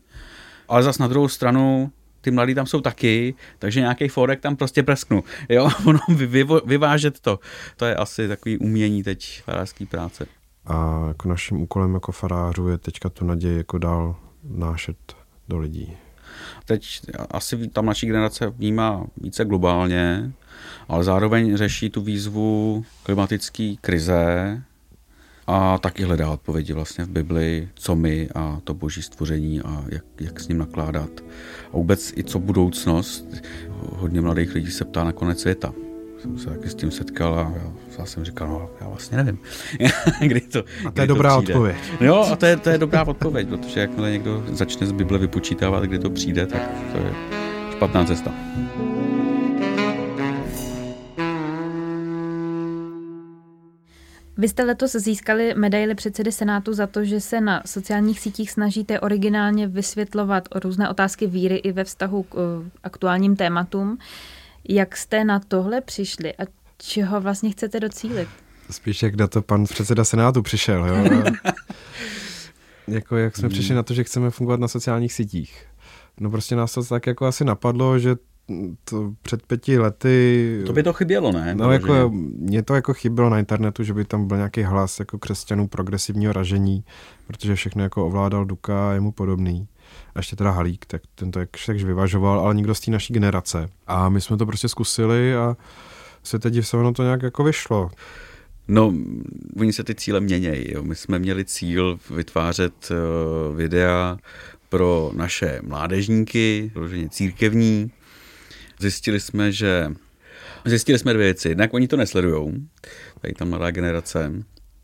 Ale 0.67 0.83
zas 0.83 0.97
na 0.97 1.07
druhou 1.07 1.27
stranu, 1.27 1.91
ty 2.21 2.31
mladí 2.31 2.55
tam 2.55 2.65
jsou 2.65 2.81
taky, 2.81 3.35
takže 3.59 3.79
nějaký 3.79 4.07
forek 4.07 4.39
tam 4.39 4.55
prostě 4.55 4.83
presknu. 4.83 5.23
Jo, 5.49 5.69
ono 5.85 5.99
vy, 6.09 6.45
vyvážet 6.65 7.19
to, 7.19 7.39
to 7.75 7.85
je 7.85 7.95
asi 7.95 8.27
takový 8.27 8.57
umění 8.57 9.03
teď 9.03 9.41
farářský 9.43 9.85
práce. 9.85 10.38
A 10.65 11.05
jako 11.07 11.29
naším 11.29 11.61
úkolem 11.61 11.93
jako 11.93 12.11
farářů 12.11 12.67
je 12.67 12.77
teďka 12.77 13.09
tu 13.09 13.25
naději 13.25 13.57
jako 13.57 13.77
dál 13.77 14.15
nášet 14.43 14.97
do 15.47 15.57
lidí. 15.57 15.97
Teď 16.65 17.01
asi 17.31 17.67
tam 17.67 17.85
naší 17.85 18.07
generace 18.07 18.49
vnímá 18.49 19.05
více 19.21 19.45
globálně, 19.45 20.31
ale 20.87 21.03
zároveň 21.03 21.57
řeší 21.57 21.89
tu 21.89 22.01
výzvu 22.01 22.83
klimatické 23.03 23.73
krize 23.81 24.61
a 25.47 25.77
taky 25.77 26.03
hledá 26.03 26.31
odpovědi 26.31 26.73
vlastně 26.73 27.05
v 27.05 27.09
Bibli, 27.09 27.69
co 27.73 27.95
my 27.95 28.29
a 28.35 28.59
to 28.63 28.73
boží 28.73 29.01
stvoření 29.01 29.61
a 29.61 29.85
jak, 29.89 30.03
jak 30.19 30.39
s 30.39 30.47
ním 30.47 30.57
nakládat. 30.57 31.09
A 31.73 31.77
vůbec 31.77 32.13
i 32.17 32.23
co 32.23 32.39
budoucnost. 32.39 33.25
Hodně 33.95 34.21
mladých 34.21 34.53
lidí 34.53 34.71
se 34.71 34.85
ptá 34.85 35.03
na 35.03 35.11
konec 35.11 35.41
světa 35.41 35.73
jsem 36.21 36.37
se 36.37 36.49
taky 36.49 36.69
s 36.69 36.75
tím 36.75 36.91
setkal 36.91 37.39
a 37.39 37.53
já, 37.99 38.05
jsem 38.05 38.25
říkal, 38.25 38.47
no 38.47 38.69
já 38.81 38.87
vlastně 38.87 39.17
nevím, 39.17 39.39
kdy 40.27 40.41
to 40.41 40.63
A 40.85 40.91
to 40.91 41.01
je 41.01 41.07
dobrá 41.07 41.33
to 41.33 41.39
odpověď. 41.39 41.75
Jo, 42.01 42.27
a 42.31 42.35
to 42.35 42.45
je, 42.45 42.57
to 42.57 42.69
je 42.69 42.77
dobrá 42.77 43.07
odpověď, 43.07 43.47
protože 43.47 43.79
jakmile 43.79 44.11
někdo 44.11 44.43
začne 44.47 44.87
z 44.87 44.91
Bible 44.91 45.17
vypočítávat, 45.17 45.83
kdy 45.83 45.99
to 45.99 46.09
přijde, 46.09 46.45
tak 46.45 46.61
to 46.91 46.97
je 46.97 47.13
špatná 47.71 48.05
cesta. 48.05 48.33
Vy 54.37 54.47
jste 54.47 54.63
letos 54.63 54.91
získali 54.91 55.53
medaili 55.57 55.95
předsedy 55.95 56.31
Senátu 56.31 56.73
za 56.73 56.87
to, 56.87 57.03
že 57.03 57.21
se 57.21 57.41
na 57.41 57.63
sociálních 57.65 58.19
sítích 58.19 58.51
snažíte 58.51 58.99
originálně 58.99 59.67
vysvětlovat 59.67 60.49
různé 60.55 60.89
otázky 60.89 61.27
víry 61.27 61.55
i 61.55 61.71
ve 61.71 61.83
vztahu 61.83 62.23
k 62.23 62.33
uh, 62.33 62.41
aktuálním 62.83 63.35
tématům. 63.35 63.97
Jak 64.69 64.97
jste 64.97 65.23
na 65.23 65.39
tohle 65.39 65.81
přišli 65.81 66.33
a 66.35 66.43
čeho 66.77 67.21
vlastně 67.21 67.51
chcete 67.51 67.79
docílit? 67.79 68.27
Spíš 68.71 69.03
jak 69.03 69.15
na 69.15 69.27
to 69.27 69.41
pan 69.41 69.63
předseda 69.63 70.03
Senátu 70.03 70.41
přišel. 70.41 70.85
Jo? 70.85 71.23
jako 72.87 73.17
jak 73.17 73.37
jsme 73.37 73.47
hmm. 73.47 73.53
přišli 73.53 73.75
na 73.75 73.83
to, 73.83 73.93
že 73.93 74.03
chceme 74.03 74.29
fungovat 74.29 74.59
na 74.59 74.67
sociálních 74.67 75.13
sítích. 75.13 75.65
No 76.19 76.29
prostě 76.29 76.55
nás 76.55 76.73
to 76.73 76.83
tak 76.83 77.07
jako 77.07 77.25
asi 77.25 77.45
napadlo, 77.45 77.99
že 77.99 78.15
to 78.83 79.13
před 79.21 79.45
pěti 79.45 79.79
lety... 79.79 80.63
To 80.65 80.73
by 80.73 80.83
to 80.83 80.93
chybělo, 80.93 81.31
ne? 81.31 81.55
No 81.55 81.71
jako, 81.71 82.11
mě 82.37 82.63
to 82.63 82.75
jako 82.75 82.93
chybělo 82.93 83.29
na 83.29 83.39
internetu, 83.39 83.83
že 83.83 83.93
by 83.93 84.05
tam 84.05 84.27
byl 84.27 84.37
nějaký 84.37 84.63
hlas 84.63 84.99
jako 84.99 85.17
křesťanů 85.17 85.67
progresivního 85.67 86.33
ražení, 86.33 86.83
protože 87.27 87.55
všechno 87.55 87.83
jako 87.83 88.05
ovládal 88.05 88.45
Duka 88.45 88.89
a 88.89 88.93
jemu 88.93 89.11
podobný. 89.11 89.67
A 90.15 90.19
ještě 90.19 90.35
teda 90.35 90.51
Halík, 90.51 90.85
tak 90.85 91.01
ten 91.15 91.31
to 91.31 91.39
jakž 91.39 91.69
vyvažoval, 91.69 92.39
ale 92.39 92.55
nikdo 92.55 92.75
z 92.75 92.79
té 92.79 92.91
naší 92.91 93.13
generace. 93.13 93.69
A 93.87 94.09
my 94.09 94.21
jsme 94.21 94.37
to 94.37 94.45
prostě 94.45 94.69
zkusili 94.69 95.35
a 95.35 95.57
se 96.23 96.39
teď 96.39 96.65
se 96.65 96.77
ono 96.77 96.93
to 96.93 97.03
nějak 97.03 97.23
jako 97.23 97.43
vyšlo. 97.43 97.91
No, 98.67 98.93
oni 99.59 99.73
se 99.73 99.83
ty 99.83 99.95
cíle 99.95 100.19
měnějí. 100.19 100.73
My 100.81 100.95
jsme 100.95 101.19
měli 101.19 101.45
cíl 101.45 101.99
vytvářet 102.15 102.73
uh, 102.91 103.55
videa 103.55 104.17
pro 104.69 105.11
naše 105.15 105.59
mládežníky, 105.63 106.71
vyloženě 106.73 107.09
církevní. 107.09 107.91
Zjistili 108.79 109.19
jsme, 109.19 109.51
že 109.51 109.93
Zjistili 110.65 110.99
jsme 110.99 111.13
dvě 111.13 111.25
věci. 111.25 111.49
Jednak 111.49 111.73
oni 111.73 111.87
to 111.87 111.97
nesledujou, 111.97 112.53
tady 113.21 113.33
ta 113.33 113.45
mladá 113.45 113.71
generace. 113.71 114.33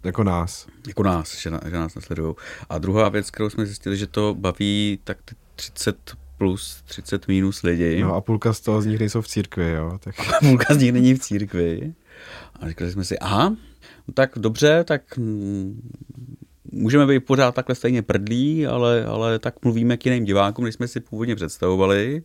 Jako 0.05 0.23
nás. 0.23 0.67
Jako 0.87 1.03
nás, 1.03 1.37
že, 1.37 1.51
že 1.65 1.75
nás 1.75 1.95
nesledují. 1.95 2.35
A 2.69 2.77
druhá 2.77 3.09
věc, 3.09 3.31
kterou 3.31 3.49
jsme 3.49 3.65
zjistili, 3.65 3.97
že 3.97 4.07
to 4.07 4.35
baví 4.39 4.99
tak 5.03 5.17
30 5.55 5.97
plus 6.37 6.81
30 6.85 7.27
minus 7.27 7.61
lidí. 7.61 8.01
No 8.01 8.15
a 8.15 8.21
půlka 8.21 8.53
z 8.53 8.59
toho 8.59 8.81
z 8.81 8.85
nich 8.85 8.99
nejsou 8.99 9.21
v 9.21 9.27
církvi, 9.27 9.71
jo. 9.71 9.99
Tak... 10.03 10.15
půlka 10.39 10.73
z 10.73 10.77
nich 10.77 10.91
není 10.91 11.13
v 11.13 11.19
církvi. 11.19 11.93
A 12.59 12.69
říkali 12.69 12.91
jsme 12.91 13.03
si, 13.03 13.19
aha, 13.19 13.49
no 14.07 14.13
tak 14.13 14.31
dobře, 14.35 14.83
tak 14.83 15.17
mm, 15.17 15.89
můžeme 16.75 17.07
být 17.07 17.19
pořád 17.19 17.55
takhle 17.55 17.75
stejně 17.75 18.01
prdlí, 18.01 18.67
ale, 18.67 19.05
ale 19.05 19.39
tak 19.39 19.55
mluvíme 19.63 19.97
k 19.97 20.05
jiným 20.05 20.25
divákům, 20.25 20.65
než 20.65 20.75
jsme 20.75 20.87
si 20.87 20.99
původně 20.99 21.35
představovali. 21.35 22.23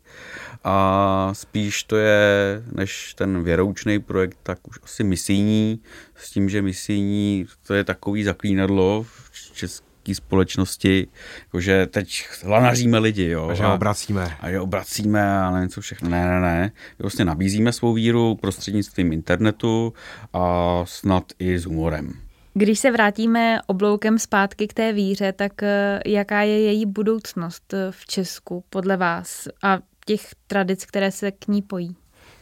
A 0.65 1.31
spíš 1.33 1.83
to 1.83 1.97
je, 1.97 2.63
než 2.73 3.15
ten 3.15 3.43
věroučný 3.43 3.99
projekt, 3.99 4.39
tak 4.43 4.69
už 4.69 4.79
asi 4.83 5.05
misijní, 5.05 5.81
s 6.15 6.31
tím, 6.31 6.49
že 6.49 6.63
misijní 6.63 7.47
to 7.67 7.75
je 7.75 7.85
takový 7.85 8.25
zaklínadlo 8.25 9.07
v 9.09 9.31
české 9.55 10.15
společnosti, 10.15 11.07
jakože 11.45 11.87
teď 11.87 12.25
lanaříme 12.45 12.99
lidi, 12.99 13.29
jo. 13.29 13.49
A 13.49 13.55
že 13.55 13.65
a, 13.65 13.75
obracíme. 13.75 14.37
A 14.41 14.51
že 14.51 14.61
obracíme 14.61 15.41
a 15.41 15.51
nevím 15.51 15.69
co 15.69 15.81
všechno. 15.81 16.09
Ne, 16.09 16.27
ne, 16.27 16.41
ne. 16.41 16.73
Vlastně 16.99 17.25
nabízíme 17.25 17.73
svou 17.73 17.93
víru 17.93 18.35
prostřednictvím 18.35 19.13
internetu 19.13 19.93
a 20.33 20.83
snad 20.85 21.25
i 21.39 21.59
s 21.59 21.65
humorem. 21.65 22.30
Když 22.55 22.79
se 22.79 22.91
vrátíme 22.91 23.61
obloukem 23.67 24.19
zpátky 24.19 24.69
k 24.69 24.75
té 24.75 24.93
víře, 24.93 25.33
tak 25.33 25.63
eh, 25.63 26.01
jaká 26.07 26.43
je 26.43 26.63
její 26.63 26.87
budoucnost 26.87 27.75
eh, 27.75 27.87
v 27.91 28.07
Česku 28.07 28.65
podle 28.71 28.97
vás 28.97 29.49
a 29.63 29.79
těch 30.07 30.35
tradic, 30.47 30.85
které 30.85 31.11
se 31.11 31.31
k 31.31 31.49
ní 31.49 31.63
pojí? 31.63 31.97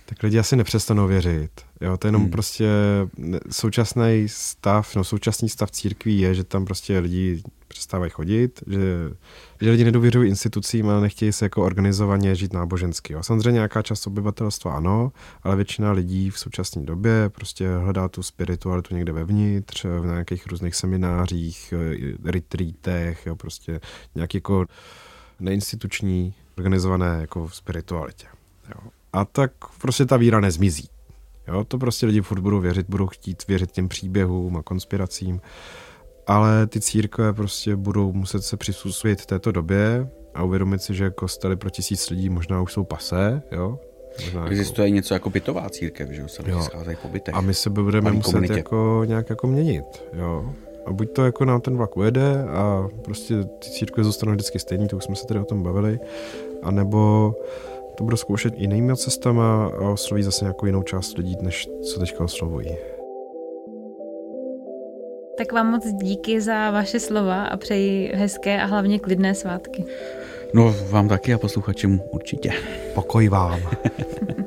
Tak 0.06 0.22
lidi 0.22 0.38
asi 0.38 0.56
nepřestanou 0.56 1.06
věřit. 1.06 1.50
Jo, 1.80 1.96
to 1.96 2.06
je 2.06 2.08
jenom 2.08 2.22
hmm. 2.22 2.30
prostě 2.30 2.68
současný 3.50 4.24
stav, 4.26 4.96
no 4.96 5.04
současný 5.04 5.48
stav 5.48 5.70
církví 5.70 6.20
je, 6.20 6.34
že 6.34 6.44
tam 6.44 6.64
prostě 6.64 6.98
lidi 6.98 7.42
přestávají 7.68 8.10
chodit, 8.10 8.62
že, 8.66 8.78
že 9.60 9.70
lidi 9.70 9.84
nedůvěřují 9.84 10.28
institucím 10.28 10.88
a 10.88 11.00
nechtějí 11.00 11.32
se 11.32 11.44
jako 11.44 11.64
organizovaně 11.64 12.34
žít 12.34 12.52
nábožensky. 12.52 13.12
Jo. 13.12 13.22
Samozřejmě 13.22 13.52
nějaká 13.52 13.82
část 13.82 14.06
obyvatelstva 14.06 14.72
ano, 14.72 15.12
ale 15.42 15.56
většina 15.56 15.92
lidí 15.92 16.30
v 16.30 16.38
současné 16.38 16.82
době 16.82 17.28
prostě 17.28 17.68
hledá 17.68 18.08
tu 18.08 18.22
spiritualitu 18.22 18.94
někde 18.94 19.12
vevnitř, 19.12 19.84
v 19.84 20.06
nějakých 20.06 20.46
různých 20.46 20.74
seminářích, 20.74 21.74
retreatech, 22.24 23.26
jo, 23.26 23.36
prostě 23.36 23.80
nějaký 24.14 24.36
jako 24.36 24.66
neinstituční 25.40 26.34
organizované 26.58 27.18
jako 27.20 27.46
v 27.46 27.56
spiritualitě. 27.56 28.26
Jo. 28.68 28.90
A 29.12 29.24
tak 29.24 29.52
prostě 29.80 30.06
ta 30.06 30.16
víra 30.16 30.40
nezmizí. 30.40 30.88
Jo, 31.48 31.64
to 31.64 31.78
prostě 31.78 32.06
lidi 32.06 32.20
furt 32.20 32.40
budou 32.40 32.60
věřit, 32.60 32.86
budou 32.88 33.06
chtít 33.06 33.46
věřit 33.48 33.72
těm 33.72 33.88
příběhům 33.88 34.56
a 34.56 34.62
konspiracím 34.62 35.40
ale 36.28 36.66
ty 36.66 36.80
církve 36.80 37.32
prostě 37.32 37.76
budou 37.76 38.12
muset 38.12 38.42
se 38.42 38.56
přizpůsobit 38.56 39.26
této 39.26 39.52
době 39.52 40.08
a 40.34 40.42
uvědomit 40.42 40.82
si, 40.82 40.94
že 40.94 41.10
kostely 41.10 41.56
pro 41.56 41.70
tisíc 41.70 42.10
lidí 42.10 42.28
možná 42.28 42.62
už 42.62 42.72
jsou 42.72 42.84
pasé, 42.84 43.42
jo? 43.52 43.78
Možná 44.24 44.40
jako- 44.40 44.50
Existuje 44.50 44.88
jako... 44.88 44.94
něco 44.94 45.14
jako 45.14 45.30
bytová 45.30 45.70
církev, 45.70 46.10
že 46.10 46.28
se 46.28 46.42
lidi 46.42 46.62
scházejí 46.62 46.96
po 47.02 47.08
bytech. 47.08 47.34
A 47.34 47.40
my 47.40 47.54
se 47.54 47.70
budeme 47.70 48.12
muset 48.12 48.30
komunitě. 48.32 48.54
jako 48.54 49.02
nějak 49.04 49.30
jako 49.30 49.46
měnit, 49.46 49.84
jo? 50.12 50.54
A 50.86 50.92
buď 50.92 51.12
to 51.12 51.24
jako 51.24 51.44
nám 51.44 51.60
ten 51.60 51.76
vlak 51.76 51.96
ujede 51.96 52.44
a 52.44 52.88
prostě 53.04 53.44
ty 53.44 53.70
církve 53.70 54.04
zůstanou 54.04 54.32
vždycky 54.32 54.58
stejný, 54.58 54.88
to 54.88 54.96
už 54.96 55.04
jsme 55.04 55.16
se 55.16 55.26
tady 55.26 55.40
o 55.40 55.44
tom 55.44 55.62
bavili, 55.62 56.00
anebo 56.62 57.34
to 57.98 58.04
budou 58.04 58.16
zkoušet 58.16 58.54
jinými 58.56 58.96
cestama 58.96 59.66
a 59.66 59.90
osloví 59.90 60.22
zase 60.22 60.44
nějakou 60.44 60.66
jinou 60.66 60.82
část 60.82 61.18
lidí, 61.18 61.36
než 61.42 61.68
co 61.82 62.00
teďka 62.00 62.24
oslovují. 62.24 62.76
Tak 65.38 65.52
vám 65.52 65.70
moc 65.70 65.86
díky 66.02 66.40
za 66.40 66.70
vaše 66.70 67.00
slova 67.00 67.44
a 67.44 67.56
přeji 67.56 68.12
hezké 68.14 68.62
a 68.62 68.64
hlavně 68.64 68.98
klidné 68.98 69.34
svátky. 69.34 69.84
No, 70.54 70.74
vám 70.90 71.08
taky 71.08 71.34
a 71.34 71.38
posluchačům 71.38 72.02
určitě. 72.12 72.52
Pokoj 72.94 73.28
vám. 73.28 73.60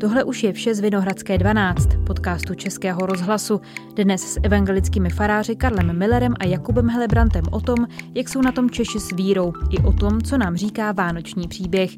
Tohle 0.00 0.24
už 0.24 0.42
je 0.42 0.52
vše 0.52 0.74
z 0.74 0.80
Vinohradské 0.80 1.38
12, 1.38 1.88
podcastu 2.06 2.54
Českého 2.54 3.06
rozhlasu. 3.06 3.60
Dnes 3.94 4.22
s 4.22 4.40
evangelickými 4.42 5.10
faráři 5.10 5.56
Karlem 5.56 5.98
Millerem 5.98 6.34
a 6.40 6.44
Jakubem 6.44 6.88
Helebrantem 6.88 7.44
o 7.50 7.60
tom, 7.60 7.76
jak 8.14 8.28
jsou 8.28 8.42
na 8.42 8.52
tom 8.52 8.70
Češi 8.70 9.00
s 9.00 9.10
vírou, 9.12 9.52
i 9.70 9.78
o 9.78 9.92
tom, 9.92 10.20
co 10.20 10.38
nám 10.38 10.56
říká 10.56 10.92
vánoční 10.92 11.48
příběh. 11.48 11.90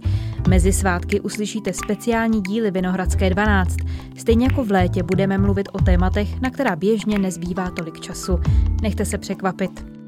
Mezi 0.49 0.73
svátky 0.73 1.21
uslyšíte 1.21 1.73
speciální 1.73 2.43
díly 2.43 2.71
Vinohradské 2.71 3.31
12. 3.31 3.77
Stejně 4.17 4.47
jako 4.47 4.65
v 4.65 4.71
létě 4.71 5.03
budeme 5.03 5.39
mluvit 5.39 5.69
o 5.73 5.79
tématech, 5.79 6.41
na 6.41 6.51
která 6.51 6.77
běžně 6.77 7.19
nezbývá 7.19 7.71
tolik 7.71 8.01
času. 8.01 8.41
Nechte 8.83 9.05
se 9.05 9.19
překvapit. 9.19 10.00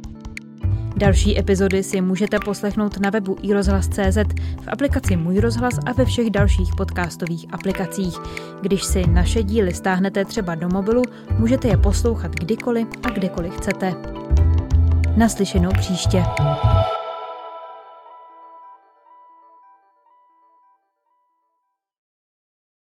Další 1.03 1.38
epizody 1.38 1.83
si 1.83 2.01
můžete 2.01 2.38
poslechnout 2.45 3.01
na 3.01 3.11
webu 3.11 3.37
iRozhlas.cz, 3.43 4.17
v 4.61 4.69
aplikaci 4.69 5.17
Můj 5.17 5.41
rozhlas 5.41 5.75
a 5.87 5.93
ve 5.93 6.05
všech 6.05 6.31
dalších 6.31 6.75
podcastových 6.77 7.47
aplikacích. 7.53 8.15
Když 8.61 8.85
si 8.85 9.07
naše 9.07 9.43
díly 9.43 9.75
stáhnete 9.75 10.25
třeba 10.25 10.55
do 10.55 10.69
mobilu, 10.69 11.03
můžete 11.38 11.69
je 11.69 11.77
poslouchat 11.77 12.35
kdykoliv 12.35 12.88
a 13.03 13.11
kdekoliv 13.11 13.57
chcete. 13.57 13.95
Naslyšenou 15.17 15.71
příště. 15.79 16.25